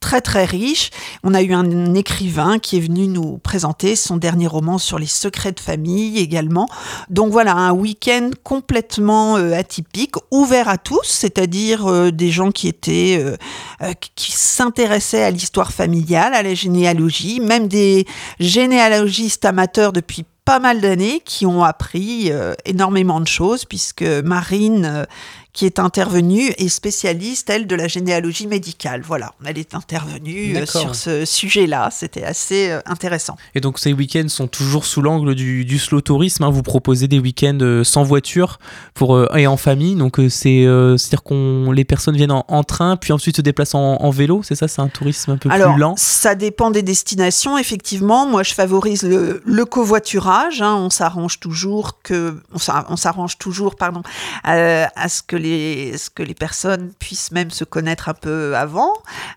très 0.00 0.20
très 0.20 0.44
riche. 0.44 0.90
On 1.22 1.34
a 1.34 1.42
eu 1.42 1.52
un 1.52 1.94
écrivain 1.94 2.58
qui 2.58 2.76
est 2.76 2.80
venu 2.80 3.06
nous 3.06 3.38
présenter 3.38 3.96
son 3.96 4.16
dernier 4.16 4.46
roman 4.46 4.78
sur 4.78 4.98
les 4.98 5.06
secrets 5.06 5.52
de 5.52 5.60
famille 5.60 6.18
également. 6.18 6.68
Donc 7.08 7.30
voilà, 7.32 7.54
un 7.54 7.72
week-end 7.72 8.30
complètement 8.42 9.36
euh, 9.36 9.52
atypique, 9.52 10.14
ouvert 10.30 10.68
à 10.68 10.78
tous, 10.78 11.04
c'est-à-dire 11.04 11.86
euh, 11.86 12.10
des 12.10 12.30
gens 12.30 12.50
qui 12.50 12.68
étaient 12.68 13.18
euh, 13.20 13.92
qui- 14.16 14.32
s'intéressaient 14.32 15.22
à 15.22 15.30
l'histoire 15.30 15.72
familiale, 15.72 16.34
à 16.34 16.42
la 16.42 16.54
généalogie, 16.54 17.40
même 17.40 17.68
des 17.68 18.06
généalogistes 18.38 19.44
amateurs 19.44 19.92
depuis 19.92 20.24
pas 20.44 20.58
mal 20.58 20.80
d'années 20.80 21.22
qui 21.24 21.46
ont 21.46 21.62
appris 21.62 22.32
énormément 22.64 23.20
de 23.20 23.26
choses 23.28 23.64
puisque 23.64 24.02
Marine 24.02 25.06
qui 25.52 25.66
est 25.66 25.78
intervenue 25.78 26.52
est 26.58 26.68
spécialiste 26.68 27.50
elle 27.50 27.66
de 27.66 27.74
la 27.74 27.88
généalogie 27.88 28.46
médicale. 28.46 29.02
Voilà, 29.04 29.32
elle 29.44 29.58
est 29.58 29.74
intervenue 29.74 30.56
euh, 30.56 30.66
sur 30.66 30.94
ce 30.94 31.24
sujet-là, 31.24 31.88
c'était 31.92 32.24
assez 32.24 32.70
euh, 32.70 32.80
intéressant. 32.86 33.36
Et 33.54 33.60
donc 33.60 33.78
ces 33.78 33.92
week-ends 33.92 34.28
sont 34.28 34.46
toujours 34.46 34.84
sous 34.84 35.02
l'angle 35.02 35.34
du, 35.34 35.64
du 35.64 35.78
slow 35.78 36.00
tourisme. 36.00 36.44
hein. 36.44 36.50
Vous 36.50 36.62
proposez 36.62 37.08
des 37.08 37.18
week-ends 37.18 37.58
euh, 37.62 37.84
sans 37.84 38.02
voiture 38.04 38.58
pour, 38.94 39.18
et 39.36 39.46
en 39.46 39.56
famille. 39.56 39.94
Donc 39.96 40.18
euh, 40.20 40.28
c'est 40.28 40.64
euh, 40.64 40.94
à 40.94 41.08
dire 41.08 41.22
qu'on 41.22 41.72
les 41.72 41.84
personnes 41.84 42.16
viennent 42.16 42.30
en, 42.32 42.44
en 42.48 42.62
train, 42.62 42.96
puis 42.96 43.12
ensuite 43.12 43.36
se 43.36 43.42
déplacent 43.42 43.74
en, 43.74 43.96
en 43.96 44.10
vélo. 44.10 44.42
C'est 44.42 44.54
ça, 44.54 44.68
c'est 44.68 44.80
un 44.80 44.88
tourisme 44.88 45.32
un 45.32 45.36
peu 45.36 45.50
Alors, 45.50 45.72
plus 45.74 45.80
lent. 45.80 45.94
ça 45.96 46.34
dépend 46.34 46.70
des 46.70 46.82
destinations. 46.82 47.58
Effectivement, 47.58 48.26
moi, 48.26 48.42
je 48.42 48.54
favorise 48.54 49.02
le, 49.02 49.42
le 49.44 49.64
covoiturage. 49.64 50.62
hein. 50.62 50.76
On 50.76 50.90
s'arrange 50.90 51.40
toujours 51.40 52.00
que, 52.02 52.36
on 52.52 52.58
s'a- 52.58 52.86
on 52.88 52.96
s'arrange 52.96 53.38
toujours, 53.38 53.76
pardon, 53.76 54.02
euh, 54.48 54.86
à 54.94 55.08
ce 55.08 55.22
que 55.22 55.36
ce 55.42 56.10
que 56.10 56.22
les 56.22 56.34
personnes 56.34 56.92
puissent 56.98 57.32
même 57.32 57.50
se 57.50 57.64
connaître 57.64 58.08
un 58.08 58.14
peu 58.14 58.56
avant, 58.56 58.92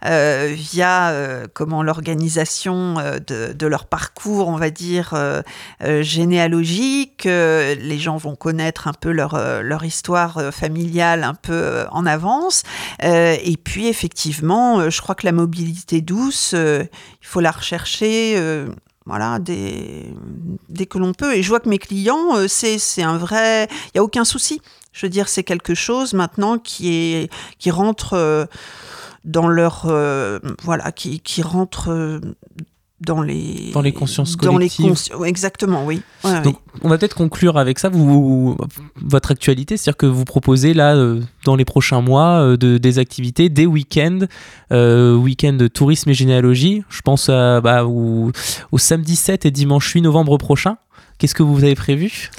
euh, 0.05 0.53
via 0.53 1.09
euh, 1.09 1.47
comment 1.53 1.83
l'organisation 1.83 2.95
euh, 2.99 3.19
de, 3.19 3.67
leur 3.67 3.85
parcours, 3.85 4.49
on 4.49 4.57
va 4.57 4.69
dire 4.69 5.13
généalogique. 6.01 7.23
Les 7.25 7.97
gens 7.97 8.17
vont 8.17 8.35
connaître 8.35 8.87
un 8.87 8.93
peu 8.93 9.11
leur 9.11 9.37
leur 9.63 9.85
histoire 9.85 10.53
familiale 10.53 11.23
un 11.23 11.33
peu 11.33 11.85
en 11.91 12.05
avance. 12.05 12.63
Et 13.01 13.57
puis 13.63 13.87
effectivement, 13.87 14.89
je 14.89 15.01
crois 15.01 15.15
que 15.15 15.25
la 15.25 15.31
mobilité 15.31 16.01
douce, 16.01 16.53
il 16.53 16.87
faut 17.21 17.39
la 17.39 17.51
rechercher. 17.51 18.37
voilà, 19.05 19.39
dès, 19.39 20.07
dès 20.69 20.85
que 20.85 20.97
l'on 20.97 21.13
peut. 21.13 21.35
Et 21.35 21.41
je 21.41 21.49
vois 21.49 21.61
que 21.61 21.69
mes 21.69 21.79
clients, 21.79 22.47
c'est 22.47 23.03
un 23.03 23.17
vrai... 23.17 23.67
Il 23.87 23.91
n'y 23.95 23.99
a 23.99 24.03
aucun 24.03 24.25
souci. 24.25 24.61
Je 24.93 25.05
veux 25.05 25.09
dire, 25.09 25.27
c'est 25.27 25.43
quelque 25.43 25.73
chose 25.75 26.13
maintenant 26.13 26.57
qui, 26.59 26.93
est, 26.93 27.29
qui 27.59 27.71
rentre 27.71 28.13
euh, 28.13 28.45
dans 29.25 29.47
leur... 29.47 29.85
euh, 29.87 30.39
voilà, 30.63 30.91
qui, 30.91 31.19
qui 31.19 31.41
rentre 31.41 31.89
euh, 31.91 32.19
dans 33.01 33.21
les... 33.21 33.71
Dans 33.73 33.81
les 33.81 33.91
consciences 33.91 34.37
dans 34.37 34.51
les 34.57 34.69
collectives. 34.69 34.91
consci- 34.93 35.25
Exactement, 35.25 35.83
oui. 35.85 36.01
Ouais, 36.23 36.39
Donc, 36.41 36.57
on 36.83 36.89
va 36.89 36.97
peut-être 36.97 37.15
conclure 37.15 37.57
avec 37.57 37.79
ça, 37.79 37.89
vous, 37.89 38.55
votre 38.95 39.31
actualité, 39.31 39.75
c'est-à-dire 39.75 39.97
que 39.97 40.05
vous 40.05 40.23
proposez 40.23 40.73
là, 40.73 40.95
euh, 40.95 41.19
dans 41.43 41.55
les 41.57 41.65
prochains 41.65 41.99
mois, 41.99 42.39
euh, 42.41 42.55
de, 42.55 42.77
des 42.77 42.99
activités, 42.99 43.49
des 43.49 43.65
week-ends, 43.65 44.19
euh, 44.71 45.15
week-end 45.15 45.53
de 45.53 45.67
tourisme 45.67 46.11
et 46.11 46.13
généalogie. 46.13 46.83
Je 46.87 47.01
pense 47.01 47.27
à, 47.29 47.59
bah, 47.59 47.83
au, 47.85 48.31
au 48.71 48.77
samedi 48.77 49.15
7 49.17 49.45
et 49.45 49.51
dimanche 49.51 49.89
8 49.91 50.01
novembre 50.01 50.37
prochain. 50.37 50.77
Qu'est-ce 51.17 51.35
que 51.35 51.43
vous 51.43 51.63
avez 51.63 51.75
prévu? 51.75 52.29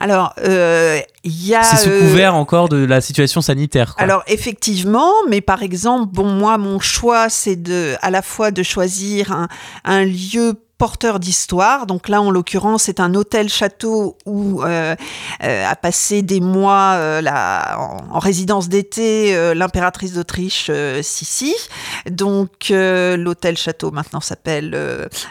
Alors, 0.00 0.32
euh, 0.44 1.00
il 1.24 1.46
y 1.46 1.54
a... 1.54 1.62
C'est 1.62 1.76
sous 1.84 1.90
euh, 1.90 2.00
couvert 2.00 2.34
encore 2.34 2.68
de 2.68 2.84
la 2.84 3.00
situation 3.00 3.40
sanitaire. 3.40 3.94
quoi. 3.94 4.02
Alors 4.04 4.22
effectivement, 4.26 5.10
mais 5.28 5.40
par 5.40 5.62
exemple, 5.62 6.12
bon 6.12 6.26
moi 6.26 6.56
mon 6.58 6.78
choix 6.78 7.28
c'est 7.28 7.56
de 7.56 7.94
à 8.00 8.10
la 8.10 8.22
fois 8.22 8.50
de 8.50 8.62
choisir 8.62 9.32
un, 9.32 9.48
un 9.84 10.04
lieu 10.04 10.54
porteur 10.78 11.18
d'histoire. 11.18 11.86
Donc 11.86 12.08
là, 12.08 12.22
en 12.22 12.30
l'occurrence, 12.30 12.84
c'est 12.84 13.00
un 13.00 13.14
hôtel-château 13.14 14.16
où 14.24 14.62
euh, 14.62 14.94
euh, 15.42 15.66
a 15.66 15.74
passé 15.74 16.22
des 16.22 16.40
mois 16.40 16.94
euh, 16.94 17.20
là, 17.20 17.78
en, 17.78 18.14
en 18.14 18.18
résidence 18.20 18.68
d'été 18.68 19.34
l'impératrice 19.54 20.14
d'Autriche 20.14 20.70
Sissi. 21.02 21.54
Donc 22.08 22.70
l'hôtel-château 22.70 23.90
maintenant 23.90 24.20
s'appelle 24.20 24.70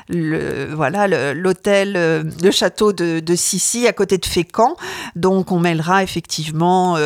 le 0.10 0.74
voilà 0.74 1.08
l'hôtel 1.34 1.94
le 1.94 2.52
château 2.52 2.92
de, 2.92 3.22
de 3.22 3.36
Sissi 3.36 3.88
à 3.88 3.94
côté 3.94 4.18
de 4.18 4.26
Fécamp. 4.26 4.76
Donc 5.16 5.52
on 5.52 5.60
mêlera 5.60 6.04
effectivement 6.04 6.98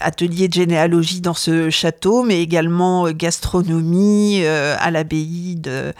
atelier 0.00 0.48
de 0.48 0.54
généalogie 0.54 1.20
dans 1.20 1.34
ce 1.34 1.70
château, 1.70 2.24
mais 2.24 2.42
également 2.42 3.10
gastronomie 3.12 4.44
à 4.44 4.90
l'abbaye 4.90 5.56
de 5.56 5.92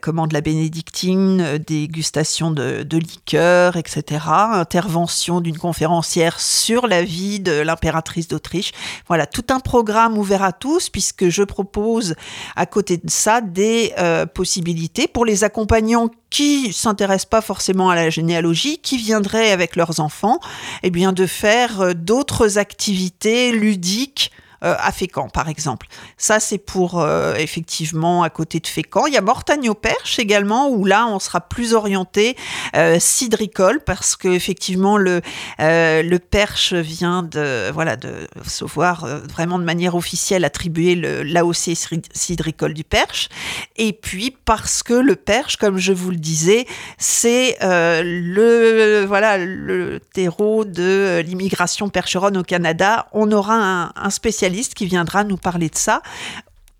comment 0.00 0.26
de 0.26 0.35
bénédictine, 0.40 1.40
euh, 1.40 1.58
dégustation 1.58 2.50
de, 2.50 2.96
liqueurs, 2.96 3.76
etc. 3.76 4.24
Intervention 4.26 5.40
d'une 5.40 5.58
conférencière 5.58 6.40
sur 6.40 6.86
la 6.86 7.02
vie 7.02 7.40
de 7.40 7.52
l'impératrice 7.52 8.28
d'Autriche. 8.28 8.72
Voilà, 9.08 9.26
tout 9.26 9.44
un 9.50 9.60
programme 9.60 10.18
ouvert 10.18 10.42
à 10.42 10.52
tous, 10.52 10.88
puisque 10.88 11.28
je 11.28 11.42
propose 11.42 12.14
à 12.56 12.66
côté 12.66 12.96
de 12.96 13.10
ça 13.10 13.40
des 13.40 13.92
euh, 13.98 14.26
possibilités 14.26 15.06
pour 15.08 15.24
les 15.24 15.44
accompagnants 15.44 16.10
qui 16.30 16.72
s'intéressent 16.72 17.30
pas 17.30 17.40
forcément 17.40 17.90
à 17.90 17.94
la 17.94 18.10
généalogie, 18.10 18.78
qui 18.78 18.96
viendraient 18.96 19.52
avec 19.52 19.76
leurs 19.76 20.00
enfants, 20.00 20.40
eh 20.82 20.90
bien 20.90 21.12
de 21.12 21.26
faire 21.26 21.80
euh, 21.80 21.94
d'autres 21.94 22.58
activités 22.58 23.52
ludiques 23.52 24.30
à 24.62 24.92
Fécamp, 24.92 25.28
par 25.28 25.48
exemple. 25.48 25.86
Ça, 26.16 26.40
c'est 26.40 26.58
pour 26.58 27.00
euh, 27.00 27.34
effectivement 27.36 28.22
à 28.22 28.30
côté 28.30 28.60
de 28.60 28.66
Fécamp. 28.66 29.06
Il 29.06 29.14
y 29.14 29.16
a 29.16 29.20
Mortagne-au-Perche 29.20 30.18
également, 30.18 30.68
où 30.68 30.84
là, 30.84 31.06
on 31.06 31.18
sera 31.18 31.40
plus 31.40 31.74
orienté 31.74 32.36
euh, 32.74 32.98
cidricole, 32.98 33.80
parce 33.84 34.16
que 34.16 34.28
effectivement, 34.28 34.96
le, 34.96 35.20
euh, 35.60 36.02
le 36.02 36.18
Perche 36.18 36.72
vient 36.72 37.22
de 37.22 37.70
voilà 37.72 37.96
de 37.96 38.26
se 38.46 38.64
voir 38.64 39.04
euh, 39.04 39.18
vraiment 39.18 39.58
de 39.58 39.64
manière 39.64 39.94
officielle 39.94 40.44
attribuer 40.44 40.94
l'AOC 40.94 41.74
cidricole 42.12 42.74
du 42.74 42.84
Perche. 42.84 43.28
Et 43.76 43.92
puis 43.92 44.36
parce 44.44 44.82
que 44.82 44.94
le 44.94 45.16
Perche, 45.16 45.56
comme 45.56 45.78
je 45.78 45.92
vous 45.92 46.10
le 46.10 46.16
disais, 46.16 46.66
c'est 46.98 47.56
euh, 47.62 48.02
le 48.04 49.04
voilà 49.06 49.38
le 49.38 50.00
terreau 50.12 50.64
de 50.64 51.22
l'immigration 51.24 51.88
percheronne 51.88 52.36
au 52.36 52.42
Canada. 52.42 53.06
On 53.12 53.30
aura 53.32 53.54
un, 53.54 53.92
un 53.94 54.10
spécialiste 54.10 54.45
qui 54.74 54.86
viendra 54.86 55.24
nous 55.24 55.36
parler 55.36 55.68
de 55.68 55.76
ça 55.76 56.02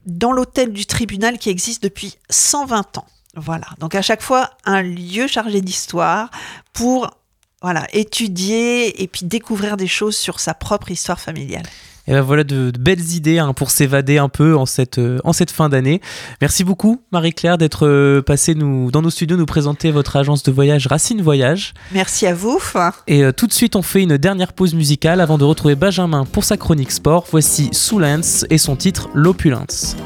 dans 0.07 0.33
l'hôtel 0.33 0.73
du 0.73 0.87
tribunal 0.87 1.39
qui 1.39 1.51
existe 1.51 1.83
depuis 1.83 2.17
120 2.31 2.99
ans. 2.99 3.07
Voilà, 3.35 3.67
donc 3.79 3.95
à 3.95 4.03
chaque 4.03 4.23
fois 4.23 4.51
un 4.65 4.83
lieu 4.83 5.27
chargé 5.27 5.61
d'histoire 5.61 6.31
pour 6.73 7.11
voilà, 7.61 7.87
étudier 7.93 9.03
et 9.03 9.09
puis 9.09 9.27
découvrir 9.27 9.77
des 9.77 9.89
choses 9.89 10.17
sur 10.17 10.41
sa 10.41 10.55
propre 10.55 10.91
histoire 10.91 11.21
familiale. 11.21 11.67
Et 12.09 12.13
ben 12.13 12.21
voilà 12.21 12.45
de, 12.45 12.73
belles 12.79 13.13
idées 13.13 13.39
hein, 13.39 13.53
pour 13.53 13.71
s'évader 13.71 14.19
un 14.19 14.29
peu 14.29 14.57
en 14.57 14.67
cette, 14.67 14.99
euh, 14.99 15.19
en 15.25 15.33
cette 15.33 15.51
fin 15.51 15.69
d'année. 15.69 16.01
Merci 16.41 16.63
beaucoup 16.63 17.01
Marie-Claire 17.13 17.59
d'être 17.59 17.87
euh, 17.87 18.23
passée 18.23 18.55
nous, 18.55 18.91
dans 18.91 19.03
nos 19.03 19.11
studios 19.11 19.37
nous 19.37 19.47
présenter 19.47 19.91
votre 19.91 20.17
agence 20.17 20.43
de 20.43 20.53
voyage 20.53 20.87
Racine 20.87 21.21
Voyage. 21.21 21.75
Merci 21.93 22.27
à 22.27 22.35
vous. 22.35 22.61
Et 23.07 23.25
euh, 23.25 23.33
tout 23.33 23.47
de 23.47 23.53
suite 23.53 23.77
on 23.77 23.83
fait 23.83 24.03
une 24.03 24.19
dernière 24.19 24.53
pause 24.53 24.75
musicale 24.75 25.21
avant 25.21 25.39
de 25.39 25.45
retrouver 25.45 25.75
Benjamin 25.75 26.25
pour 26.25 26.45
sa 26.45 26.57
chronique 26.57 26.93
sport. 26.93 27.27
Voici 27.31 27.71
Soulance 27.73 28.45
et 28.51 28.59
son 28.59 28.77
titre 28.77 29.09
L'opulence. 29.15 29.97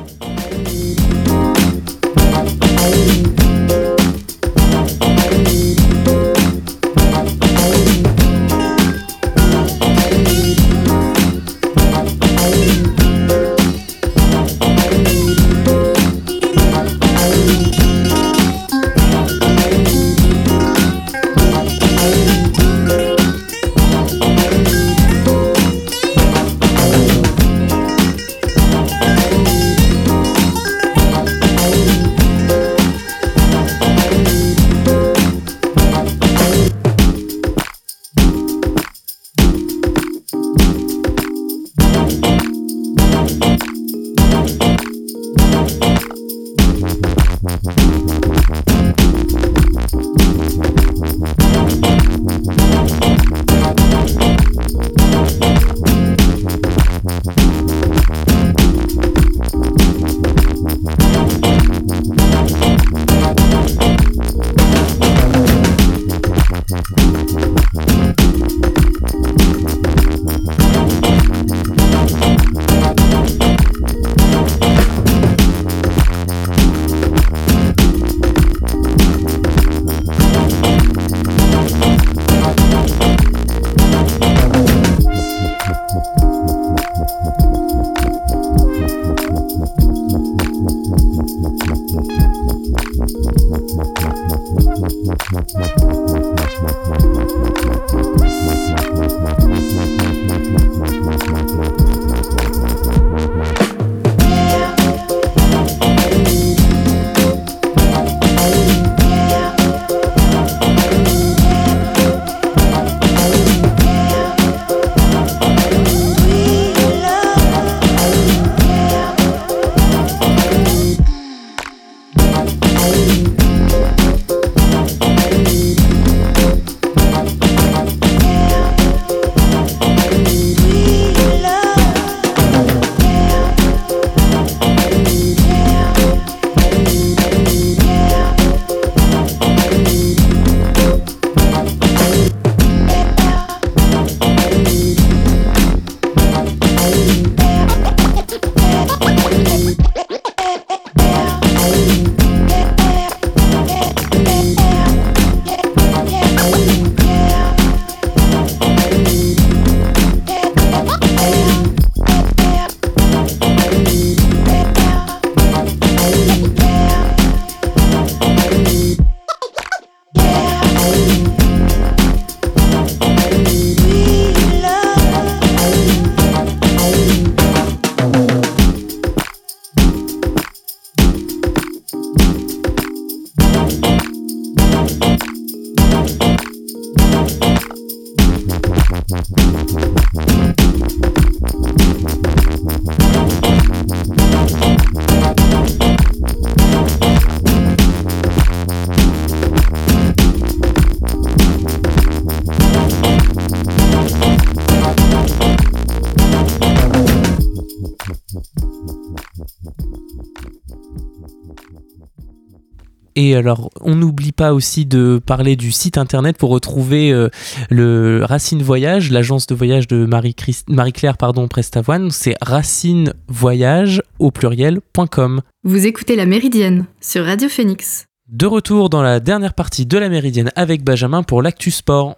Et 213.23 213.37
alors, 213.37 213.69
on 213.83 213.97
n'oublie 213.97 214.33
pas 214.33 214.55
aussi 214.55 214.87
de 214.87 215.21
parler 215.23 215.55
du 215.55 215.73
site 215.73 215.99
internet 215.99 216.39
pour 216.39 216.49
retrouver 216.49 217.13
euh, 217.13 217.29
le 217.69 218.25
Racine 218.25 218.63
Voyage, 218.63 219.11
l'agence 219.11 219.47
de 219.47 219.55
voyage 219.55 219.87
de 219.89 220.07
Marie-Claire 220.07 221.19
pardon, 221.19 221.47
Prestavoine. 221.47 222.11
C'est 222.11 222.35
racinevoyage 222.41 224.03
au 224.21 224.31
pluriel.com. 224.31 225.43
Vous 225.65 225.87
écoutez 225.87 226.17
La 226.17 226.25
Méridienne 226.25 226.87
sur 227.03 227.27
Radio 227.27 227.51
Phoenix. 227.51 228.07
De 228.31 228.47
retour 228.47 228.89
dans 228.89 229.03
la 229.03 229.21
dernière 229.21 229.53
partie 229.53 229.85
de 229.85 229.99
La 229.99 230.09
Méridienne 230.09 230.51
avec 230.57 230.83
Benjamin 230.83 231.23
pour 231.23 231.43
l'Actu 231.43 231.71
Sport. 231.71 232.17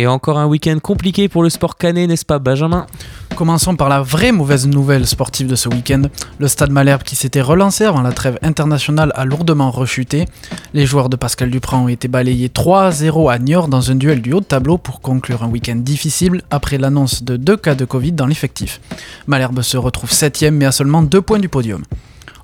Et 0.00 0.06
encore 0.06 0.38
un 0.38 0.46
week-end 0.46 0.78
compliqué 0.80 1.28
pour 1.28 1.42
le 1.42 1.50
sport 1.50 1.76
canet, 1.76 2.06
n'est-ce 2.06 2.24
pas, 2.24 2.38
Benjamin? 2.38 2.86
Commençons 3.34 3.74
par 3.74 3.88
la 3.88 4.00
vraie 4.00 4.30
mauvaise 4.30 4.68
nouvelle 4.68 5.08
sportive 5.08 5.48
de 5.48 5.56
ce 5.56 5.68
week-end. 5.68 6.02
Le 6.38 6.46
stade 6.46 6.70
Malherbe 6.70 7.02
qui 7.02 7.16
s'était 7.16 7.40
relancé 7.40 7.82
avant 7.84 8.00
la 8.00 8.12
trêve 8.12 8.38
internationale 8.42 9.10
a 9.16 9.24
lourdement 9.24 9.72
rechuté. 9.72 10.26
Les 10.72 10.86
joueurs 10.86 11.08
de 11.08 11.16
Pascal 11.16 11.50
Duprat 11.50 11.78
ont 11.78 11.88
été 11.88 12.06
balayés 12.06 12.46
3-0 12.46 13.28
à 13.28 13.40
Niort 13.40 13.66
dans 13.66 13.90
un 13.90 13.96
duel 13.96 14.22
du 14.22 14.32
haut 14.32 14.40
de 14.40 14.44
tableau 14.44 14.78
pour 14.78 15.00
conclure 15.00 15.42
un 15.42 15.48
week-end 15.48 15.74
difficile 15.76 16.42
après 16.52 16.78
l'annonce 16.78 17.24
de 17.24 17.36
deux 17.36 17.56
cas 17.56 17.74
de 17.74 17.84
Covid 17.84 18.12
dans 18.12 18.26
l'effectif. 18.26 18.80
Malherbe 19.26 19.62
se 19.62 19.76
retrouve 19.76 20.12
7 20.12 20.44
mais 20.52 20.66
à 20.66 20.70
seulement 20.70 21.02
2 21.02 21.20
points 21.22 21.40
du 21.40 21.48
podium. 21.48 21.82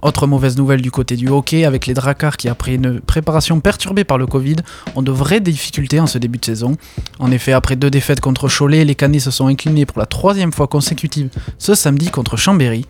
Autre 0.04 0.26
mauvaise 0.26 0.58
nouvelle 0.58 0.82
du 0.82 0.90
côté 0.90 1.16
du 1.16 1.30
hockey, 1.30 1.64
avec 1.64 1.86
les 1.86 1.94
Dracars 1.94 2.36
qui, 2.36 2.50
après 2.50 2.74
une 2.74 3.00
préparation 3.00 3.60
perturbée 3.60 4.04
par 4.04 4.18
le 4.18 4.26
Covid, 4.26 4.56
ont 4.96 5.00
de 5.00 5.10
vraies 5.10 5.40
difficultés 5.40 5.98
en 5.98 6.06
ce 6.06 6.18
début 6.18 6.36
de 6.36 6.44
saison. 6.44 6.76
En 7.18 7.30
effet, 7.30 7.54
après 7.54 7.74
deux 7.74 7.88
défaites 7.88 8.20
contre 8.20 8.50
Cholet, 8.50 8.84
les 8.84 8.94
Canets 8.94 9.20
se 9.20 9.30
sont 9.30 9.46
inclinés 9.46 9.86
pour 9.86 9.98
la 9.98 10.04
troisième 10.04 10.52
fois 10.52 10.66
consécutive 10.66 11.30
ce 11.56 11.74
samedi 11.74 12.10
contre 12.10 12.36
Chambéry. 12.36 12.84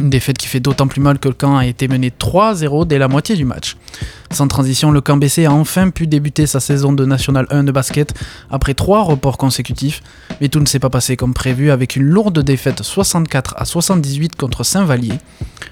Une 0.00 0.10
défaite 0.10 0.38
qui 0.38 0.46
fait 0.46 0.60
d'autant 0.60 0.86
plus 0.86 1.00
mal 1.00 1.18
que 1.18 1.26
le 1.26 1.34
camp 1.34 1.56
a 1.56 1.66
été 1.66 1.88
mené 1.88 2.10
3-0 2.10 2.86
dès 2.86 2.98
la 2.98 3.08
moitié 3.08 3.34
du 3.34 3.44
match. 3.44 3.76
Sans 4.30 4.46
transition, 4.46 4.92
le 4.92 5.00
camp 5.00 5.16
BC 5.16 5.46
a 5.46 5.52
enfin 5.52 5.90
pu 5.90 6.06
débuter 6.06 6.46
sa 6.46 6.60
saison 6.60 6.92
de 6.92 7.04
National 7.04 7.46
1 7.50 7.64
de 7.64 7.72
basket 7.72 8.14
après 8.50 8.74
trois 8.74 9.02
reports 9.02 9.38
consécutifs, 9.38 10.02
mais 10.40 10.48
tout 10.48 10.60
ne 10.60 10.66
s'est 10.66 10.78
pas 10.78 10.90
passé 10.90 11.16
comme 11.16 11.34
prévu 11.34 11.72
avec 11.72 11.96
une 11.96 12.04
lourde 12.04 12.38
défaite 12.38 12.82
64 12.82 13.54
à 13.56 13.64
78 13.64 14.36
contre 14.36 14.62
Saint-Vallier. 14.62 15.14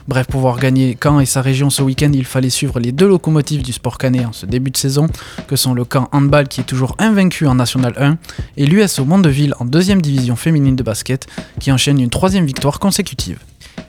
Bref, 0.09 0.27
pouvoir 0.27 0.59
gagner 0.59 0.97
Caen 1.01 1.21
et 1.21 1.27
sa 1.27 1.43
région 1.43 1.71
ce 1.71 1.83
week-end, 1.83 2.11
il 2.13 2.25
fallait 2.25 2.51
suivre 2.51 2.81
les 2.81 2.93
deux 2.93 3.09
locomotives 3.09 3.63
du 3.63 3.73
sport 3.73 3.99
canet 3.99 4.27
en 4.27 4.33
ce 4.33 4.47
début 4.47 4.71
de 4.71 4.77
saison, 4.77 5.09
que 5.47 5.57
sont 5.57 5.75
le 5.75 5.85
camp 5.85 6.09
handball 6.13 6.49
qui 6.49 6.63
est 6.63 6.65
toujours 6.65 6.97
invaincu 6.99 7.47
en 7.47 7.55
National 7.55 7.95
1 7.97 8.17
et 8.57 8.67
l'US 8.67 8.99
au 8.99 9.05
Mondeville 9.05 9.55
en 9.61 9.65
deuxième 9.65 10.03
division 10.03 10.35
féminine 10.35 10.75
de 10.77 10.83
basket 10.83 11.27
qui 11.61 11.71
enchaîne 11.71 12.01
une 12.01 12.11
troisième 12.11 12.47
victoire 12.47 12.81
consécutive. 12.81 13.39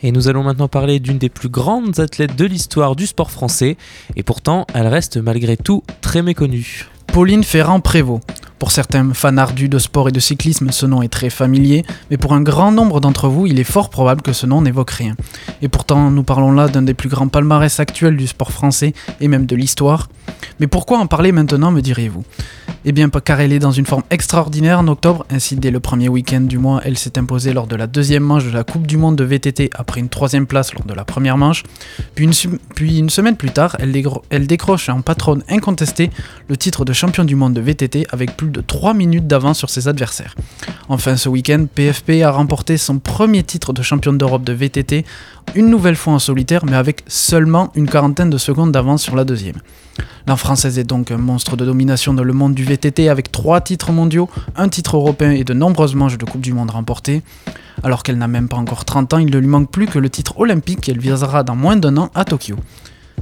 Et 0.04 0.12
nous 0.12 0.28
allons 0.28 0.44
maintenant 0.44 0.68
parler 0.68 1.00
d'une 1.00 1.18
des 1.18 1.30
plus 1.30 1.50
grandes 1.50 2.00
athlètes 2.00 2.36
de 2.36 2.46
l'histoire 2.46 2.96
du 2.96 3.08
sport 3.08 3.32
français, 3.32 3.78
et 4.16 4.24
pourtant 4.24 4.66
elle 4.74 4.88
reste 4.88 5.18
malgré 5.18 5.58
tout 5.58 5.84
très 6.02 6.22
méconnue. 6.22 6.88
Pauline 7.08 7.44
Ferrand-Prévot. 7.44 8.22
Pour 8.60 8.72
certains 8.72 9.14
fans 9.14 9.38
ardus 9.38 9.70
de 9.70 9.78
sport 9.78 10.10
et 10.10 10.12
de 10.12 10.20
cyclisme, 10.20 10.72
ce 10.72 10.86
nom 10.86 11.04
est 11.04 11.10
très 11.10 11.30
familier, 11.30 11.86
mais 12.10 12.18
pour 12.18 12.34
un 12.34 12.42
grand 12.42 12.72
nombre 12.72 13.00
d'entre 13.00 13.28
vous, 13.28 13.46
il 13.46 13.60
est 13.60 13.64
fort 13.64 13.90
probable 13.90 14.22
que 14.22 14.34
ce 14.34 14.48
nom 14.48 14.62
n'évoque 14.62 14.92
rien. 14.92 15.16
Et 15.62 15.68
pourtant, 15.68 16.10
nous 16.10 16.24
parlons 16.24 16.52
là 16.52 16.68
d'un 16.68 16.82
des 16.82 16.96
plus 16.96 17.10
grands 17.10 17.28
palmarès 17.28 17.80
actuels 17.80 18.18
du 18.18 18.26
sport 18.26 18.52
français 18.52 18.94
et 19.22 19.28
même 19.28 19.46
de 19.46 19.56
l'histoire. 19.56 20.10
Mais 20.60 20.68
pourquoi 20.68 20.98
en 20.98 21.06
parler 21.08 21.32
maintenant, 21.32 21.72
me 21.72 21.82
diriez-vous 21.82 22.24
eh 22.90 22.94
bien, 22.94 23.10
car 23.10 23.42
elle 23.42 23.52
est 23.52 23.60
dans 23.60 23.72
une 23.72 23.86
forme 23.86 24.04
extraordinaire 24.12 24.80
en 24.80 24.88
octobre, 24.88 25.26
ainsi 25.30 25.58
dès 25.58 25.72
le 25.72 25.82
premier 25.82 26.08
week-end 26.08 26.40
du 26.40 26.58
mois, 26.58 26.80
elle 26.86 26.98
s'est 26.98 27.18
imposée 27.18 27.52
lors 27.52 27.68
de 27.68 27.76
la 27.76 27.86
deuxième 27.86 28.24
manche 28.24 28.46
de 28.46 28.52
la 28.52 28.64
Coupe 28.64 28.88
du 28.88 28.96
Monde 28.96 29.18
de 29.18 29.26
VTT 29.26 29.70
après 29.74 30.00
une 30.00 30.08
troisième 30.08 30.48
place 30.48 30.74
lors 30.74 30.86
de 30.86 30.94
la 30.94 31.04
première 31.04 31.38
manche. 31.38 31.64
Puis 32.16 32.24
une, 32.24 33.10
semaine 33.10 33.36
plus 33.36 33.50
tard, 33.50 33.76
elle, 33.80 33.94
elle 34.30 34.48
décroche 34.48 34.88
en 34.88 35.02
patronne 35.02 35.44
incontestée 35.50 36.12
le 36.48 36.56
titre 36.56 36.86
de 36.86 36.94
champion 36.94 37.26
du 37.26 37.36
monde 37.36 37.54
de 37.54 37.60
VTT 37.60 38.08
avec 38.12 38.38
plus 38.38 38.47
de 38.52 38.62
3 38.62 38.94
minutes 38.94 39.28
d'avance 39.28 39.58
sur 39.58 39.70
ses 39.70 39.88
adversaires. 39.88 40.36
Enfin, 40.90 41.18
ce 41.18 41.30
week-end, 41.30 41.66
PFP 41.74 42.22
a 42.24 42.32
remporté 42.32 42.78
son 42.78 43.00
premier 43.00 43.44
titre 43.44 43.74
de 43.74 43.82
champion 43.82 44.14
d'Europe 44.14 44.44
de 44.44 44.54
VTT, 44.54 45.06
une 45.56 45.70
nouvelle 45.70 45.96
fois 45.96 46.14
en 46.14 46.20
solitaire, 46.20 46.66
mais 46.66 46.76
avec 46.76 47.04
seulement 47.08 47.72
une 47.76 47.90
quarantaine 47.90 48.30
de 48.30 48.38
secondes 48.38 48.72
d'avance 48.72 49.04
sur 49.04 49.16
la 49.16 49.24
deuxième. 49.24 49.58
La 50.28 50.36
française 50.36 50.78
est 50.78 50.84
donc 50.84 51.12
un 51.12 51.18
monstre 51.18 51.56
de 51.56 51.66
domination 51.66 52.14
dans 52.14 52.24
le 52.24 52.34
monde 52.34 52.54
du 52.54 52.64
VTT 52.64 53.10
avec 53.10 53.32
trois 53.32 53.62
titres 53.62 53.92
mondiaux, 53.92 54.30
un 54.56 54.70
titre 54.70 54.98
européen 54.98 55.32
et 55.32 55.44
de 55.44 55.54
nombreuses 55.54 55.96
manches 55.96 56.18
de 56.18 56.26
Coupe 56.26 56.42
du 56.42 56.54
Monde 56.54 56.72
remportées. 56.72 57.22
Alors 57.84 58.04
qu'elle 58.04 58.18
n'a 58.18 58.28
même 58.28 58.50
pas 58.50 58.58
encore 58.58 58.86
30 58.86 59.14
ans, 59.14 59.18
il 59.20 59.32
ne 59.32 59.38
lui 59.38 59.48
manque 59.48 59.72
plus 59.72 59.86
que 59.86 60.00
le 60.00 60.10
titre 60.10 60.40
olympique 60.40 60.82
qu'elle 60.82 61.00
visera 61.00 61.44
dans 61.44 61.56
moins 61.56 61.78
d'un 61.78 61.96
an 61.98 62.10
à 62.14 62.26
Tokyo. 62.26 62.58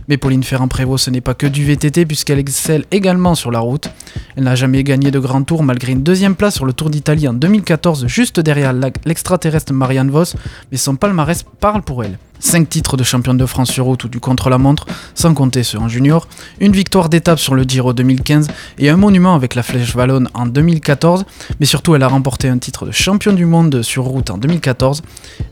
Mais 0.07 0.17
Pauline 0.17 0.43
Ferrand-Prévot, 0.43 0.97
ce 0.97 1.09
n'est 1.09 1.21
pas 1.21 1.33
que 1.33 1.47
du 1.47 1.65
VTT 1.65 2.05
puisqu'elle 2.05 2.39
excelle 2.39 2.85
également 2.91 3.35
sur 3.35 3.51
la 3.51 3.59
route. 3.59 3.89
Elle 4.35 4.43
n'a 4.43 4.55
jamais 4.55 4.83
gagné 4.83 5.11
de 5.11 5.19
grand 5.19 5.43
tour 5.43 5.63
malgré 5.63 5.93
une 5.93 6.03
deuxième 6.03 6.35
place 6.35 6.55
sur 6.55 6.65
le 6.65 6.73
Tour 6.73 6.89
d'Italie 6.89 7.27
en 7.27 7.33
2014 7.33 8.07
juste 8.07 8.39
derrière 8.39 8.73
l'extraterrestre 9.05 9.73
Marianne 9.73 10.11
Vos, 10.11 10.35
mais 10.71 10.77
son 10.77 10.95
palmarès 10.95 11.43
parle 11.59 11.81
pour 11.81 12.03
elle. 12.03 12.17
5 12.39 12.69
titres 12.69 12.97
de 12.97 13.03
championne 13.03 13.37
de 13.37 13.45
France 13.45 13.71
sur 13.71 13.85
route 13.85 14.03
ou 14.03 14.07
du 14.07 14.19
contre-la-montre, 14.19 14.85
sans 15.13 15.33
compter 15.33 15.63
ceux 15.63 15.79
en 15.79 15.87
junior, 15.87 16.27
une 16.59 16.71
victoire 16.71 17.09
d'étape 17.09 17.39
sur 17.39 17.55
le 17.55 17.63
Giro 17.63 17.93
2015 17.93 18.47
et 18.79 18.89
un 18.89 18.97
monument 18.97 19.35
avec 19.35 19.55
la 19.55 19.63
Flèche 19.63 19.95
Wallonne 19.95 20.29
en 20.33 20.45
2014, 20.45 21.25
mais 21.59 21.65
surtout 21.65 21.95
elle 21.95 22.03
a 22.03 22.07
remporté 22.07 22.47
un 22.49 22.57
titre 22.57 22.85
de 22.85 22.91
champion 22.91 23.33
du 23.33 23.45
monde 23.45 23.81
sur 23.81 24.03
route 24.03 24.29
en 24.29 24.37
2014. 24.37 25.01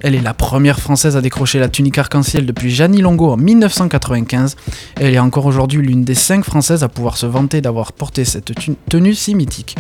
Elle 0.02 0.15
est 0.15 0.22
la 0.22 0.34
première 0.34 0.80
française 0.80 1.17
à 1.17 1.22
décrocher 1.22 1.60
la 1.60 1.69
tunique 1.69 1.98
arc-en-ciel 1.98 2.46
depuis 2.46 2.69
Jeannie 2.69 3.02
Longo 3.02 3.32
en 3.32 3.38
1995 3.38 4.56
et 5.00 5.06
elle 5.06 5.13
est 5.13 5.19
encore 5.19 5.46
aujourd'hui 5.46 5.82
l'une 5.82 6.04
des 6.04 6.15
5 6.15 6.43
françaises 6.43 6.84
à 6.84 6.89
pouvoir 6.89 7.17
se 7.17 7.26
vanter 7.26 7.62
d'avoir 7.62 7.93
porté 7.93 8.26
cette 8.26 8.54
tenue 8.89 9.15
si 9.15 9.36
mythique. 9.36 9.76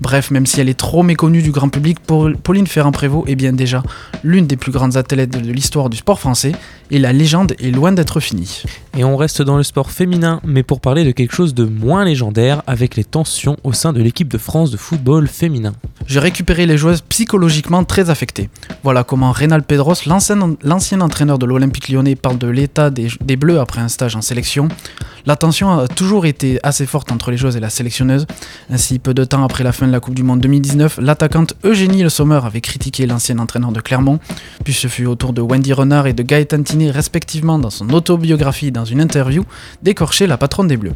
Bref, 0.00 0.30
même 0.30 0.46
si 0.46 0.60
elle 0.60 0.68
est 0.68 0.78
trop 0.78 1.02
méconnue 1.02 1.42
du 1.42 1.50
grand 1.50 1.68
public, 1.68 1.98
Pauline 2.00 2.66
Ferrand-Prévot 2.66 3.24
est 3.26 3.34
bien 3.34 3.52
déjà 3.52 3.82
l'une 4.24 4.46
des 4.46 4.56
plus 4.56 4.72
grandes 4.72 4.96
athlètes 4.96 5.30
de 5.30 5.52
l'histoire 5.52 5.90
du 5.90 5.96
sport 5.96 6.18
français 6.18 6.52
et 6.90 6.98
la 6.98 7.12
légende 7.12 7.54
est 7.60 7.70
loin 7.70 7.92
d'être 7.92 8.20
finie. 8.20 8.64
Et 8.96 9.04
on 9.04 9.16
reste 9.16 9.42
dans 9.42 9.56
le 9.56 9.62
sport 9.62 9.90
féminin, 9.90 10.40
mais 10.44 10.62
pour 10.62 10.80
parler 10.80 11.04
de 11.04 11.12
quelque 11.12 11.34
chose 11.34 11.54
de 11.54 11.64
moins 11.64 12.04
légendaire 12.04 12.62
avec 12.66 12.96
les 12.96 13.04
tensions 13.04 13.56
au 13.64 13.72
sein 13.72 13.92
de 13.92 14.02
l'équipe 14.02 14.28
de 14.28 14.38
France 14.38 14.70
de 14.70 14.76
football 14.76 15.28
féminin. 15.28 15.72
J'ai 16.06 16.20
récupéré 16.20 16.66
les 16.66 16.76
joueuses 16.76 17.02
psychologiquement 17.02 17.84
très 17.84 18.10
affectées. 18.10 18.50
Voilà 18.82 19.04
comment 19.04 19.30
Rénal 19.30 19.62
Pedros, 19.62 19.94
l'ancien 20.06 21.00
entraîneur 21.00 21.38
de 21.38 21.46
l'Olympique 21.46 21.88
lyonnais, 21.88 22.16
parle 22.16 22.38
de 22.38 22.48
l'état 22.48 22.90
des, 22.90 23.08
des 23.20 23.36
Bleus 23.36 23.60
après 23.60 23.80
un 23.80 23.88
stage 23.88 24.16
en 24.16 24.22
sélection. 24.22 24.68
La 25.26 25.36
tension 25.36 25.70
a 25.78 25.88
toujours 25.88 26.26
été 26.26 26.58
assez 26.62 26.86
forte 26.86 27.12
entre 27.12 27.30
les 27.30 27.36
joueuses 27.36 27.56
et 27.56 27.60
la 27.60 27.70
sélectionneuse. 27.70 28.26
Ainsi, 28.70 28.98
peu 28.98 29.14
de 29.14 29.24
temps 29.24 29.44
après 29.44 29.64
la 29.64 29.72
fin 29.72 29.86
de 29.86 29.92
la 29.92 30.00
Coupe 30.00 30.14
du 30.14 30.22
Monde 30.22 30.40
2019, 30.40 30.98
l'attaquante 31.02 31.54
Eugénie 31.64 32.02
Le 32.02 32.08
Sommer 32.08 32.40
avait 32.42 32.60
critiqué 32.60 33.06
l'ancien 33.06 33.38
entraîneur 33.38 33.72
de 33.72 33.80
Clermont, 33.80 34.18
puis 34.64 34.72
ce 34.72 34.88
fut 34.88 35.06
au 35.06 35.14
tour 35.14 35.32
de 35.32 35.42
Wendy 35.42 35.72
Renard 35.72 36.06
et 36.06 36.12
de 36.12 36.22
Gaëtan 36.22 36.62
Tiné, 36.62 36.90
respectivement 36.90 37.58
dans 37.58 37.70
son 37.70 37.90
autobiographie 37.90 38.68
et 38.68 38.70
dans 38.70 38.84
une 38.84 39.00
interview, 39.00 39.44
d'écorcher 39.82 40.26
la 40.26 40.38
patronne 40.38 40.68
des 40.68 40.76
Bleus. 40.76 40.94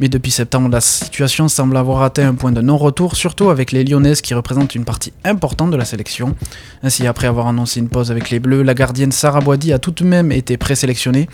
Mais 0.00 0.08
depuis 0.08 0.30
septembre, 0.30 0.68
la 0.68 0.80
situation 0.80 1.48
semble 1.48 1.76
avoir 1.76 2.02
atteint 2.02 2.28
un 2.28 2.34
point 2.34 2.52
de 2.52 2.60
non-retour, 2.60 3.14
surtout 3.14 3.50
avec 3.50 3.72
les 3.72 3.84
Lyonnaises 3.84 4.20
qui 4.20 4.34
représentent 4.34 4.74
une 4.74 4.84
partie 4.84 5.12
importante 5.24 5.70
de 5.70 5.76
la 5.76 5.84
sélection. 5.84 6.34
Ainsi, 6.82 7.06
après 7.06 7.26
avoir 7.26 7.46
annoncé 7.46 7.80
une 7.80 7.88
pause 7.88 8.10
avec 8.10 8.30
les 8.30 8.40
Bleus, 8.40 8.62
la 8.62 8.74
gardienne 8.74 9.12
Sarah 9.12 9.40
Boidi 9.40 9.72
a 9.72 9.78
tout 9.78 9.92
de 9.92 10.04
même 10.04 10.32
été 10.32 10.56
présélectionnée. 10.56 11.28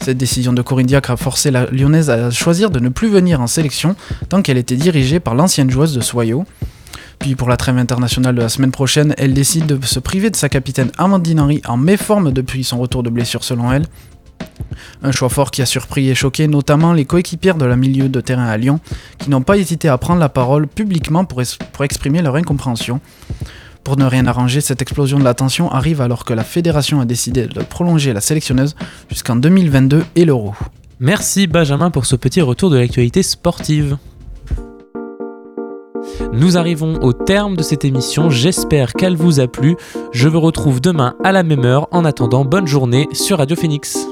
Cette 0.00 0.18
décision 0.18 0.52
de 0.52 0.62
Corinne 0.62 0.86
Diacre 0.86 1.10
a 1.10 1.16
forcé 1.16 1.50
la 1.50 1.66
Lyonnaise 1.66 2.10
à 2.10 2.30
choisir 2.30 2.70
de 2.70 2.78
ne 2.78 2.88
plus 2.88 3.08
venir 3.08 3.40
en 3.40 3.46
sélection 3.46 3.96
tant 4.28 4.42
qu'elle 4.42 4.58
était 4.58 4.76
dirigée 4.76 5.20
par 5.20 5.34
l'ancienne 5.34 5.70
joueuse 5.70 5.94
de 5.94 6.00
Soyo. 6.00 6.44
Puis 7.18 7.36
pour 7.36 7.48
la 7.48 7.56
trêve 7.56 7.78
internationale 7.78 8.34
de 8.34 8.42
la 8.42 8.48
semaine 8.48 8.72
prochaine, 8.72 9.14
elle 9.16 9.32
décide 9.32 9.66
de 9.66 9.84
se 9.86 10.00
priver 10.00 10.28
de 10.28 10.36
sa 10.36 10.48
capitaine 10.48 10.90
Amandine 10.98 11.38
Henry 11.38 11.62
en 11.68 11.76
méforme 11.76 12.32
depuis 12.32 12.64
son 12.64 12.78
retour 12.78 13.04
de 13.04 13.10
blessure 13.10 13.44
selon 13.44 13.72
elle. 13.72 13.86
Un 15.02 15.12
choix 15.12 15.28
fort 15.28 15.50
qui 15.50 15.62
a 15.62 15.66
surpris 15.66 16.08
et 16.08 16.14
choqué 16.14 16.46
notamment 16.48 16.92
les 16.92 17.04
coéquipières 17.04 17.56
de 17.56 17.64
la 17.64 17.76
milieu 17.76 18.08
de 18.08 18.20
terrain 18.20 18.46
à 18.46 18.56
Lyon, 18.56 18.80
qui 19.18 19.30
n'ont 19.30 19.42
pas 19.42 19.56
hésité 19.56 19.88
à 19.88 19.98
prendre 19.98 20.20
la 20.20 20.28
parole 20.28 20.66
publiquement 20.66 21.24
pour, 21.24 21.42
exprimer 21.82 22.22
leur 22.22 22.36
incompréhension. 22.36 23.00
Pour 23.84 23.96
ne 23.96 24.04
rien 24.04 24.26
arranger, 24.26 24.60
cette 24.60 24.80
explosion 24.80 25.18
de 25.18 25.24
l'attention 25.24 25.70
arrive 25.72 26.00
alors 26.00 26.24
que 26.24 26.32
la 26.32 26.44
fédération 26.44 27.00
a 27.00 27.04
décidé 27.04 27.46
de 27.46 27.62
prolonger 27.62 28.12
la 28.12 28.20
sélectionneuse 28.20 28.76
jusqu'en 29.10 29.36
2022 29.36 30.04
et 30.14 30.24
l'Euro. 30.24 30.54
Merci 31.00 31.48
Benjamin 31.48 31.90
pour 31.90 32.06
ce 32.06 32.14
petit 32.14 32.40
retour 32.40 32.70
de 32.70 32.78
l'actualité 32.78 33.24
sportive. 33.24 33.96
Nous 36.32 36.56
arrivons 36.56 37.02
au 37.02 37.12
terme 37.12 37.56
de 37.56 37.62
cette 37.62 37.84
émission, 37.84 38.30
j'espère 38.30 38.92
qu'elle 38.92 39.16
vous 39.16 39.40
a 39.40 39.48
plu. 39.48 39.76
Je 40.12 40.28
vous 40.28 40.40
retrouve 40.40 40.80
demain 40.80 41.14
à 41.24 41.32
la 41.32 41.42
même 41.42 41.64
heure. 41.64 41.88
En 41.90 42.04
attendant, 42.04 42.44
bonne 42.44 42.66
journée 42.66 43.08
sur 43.12 43.38
Radio 43.38 43.56
Phoenix. 43.56 44.06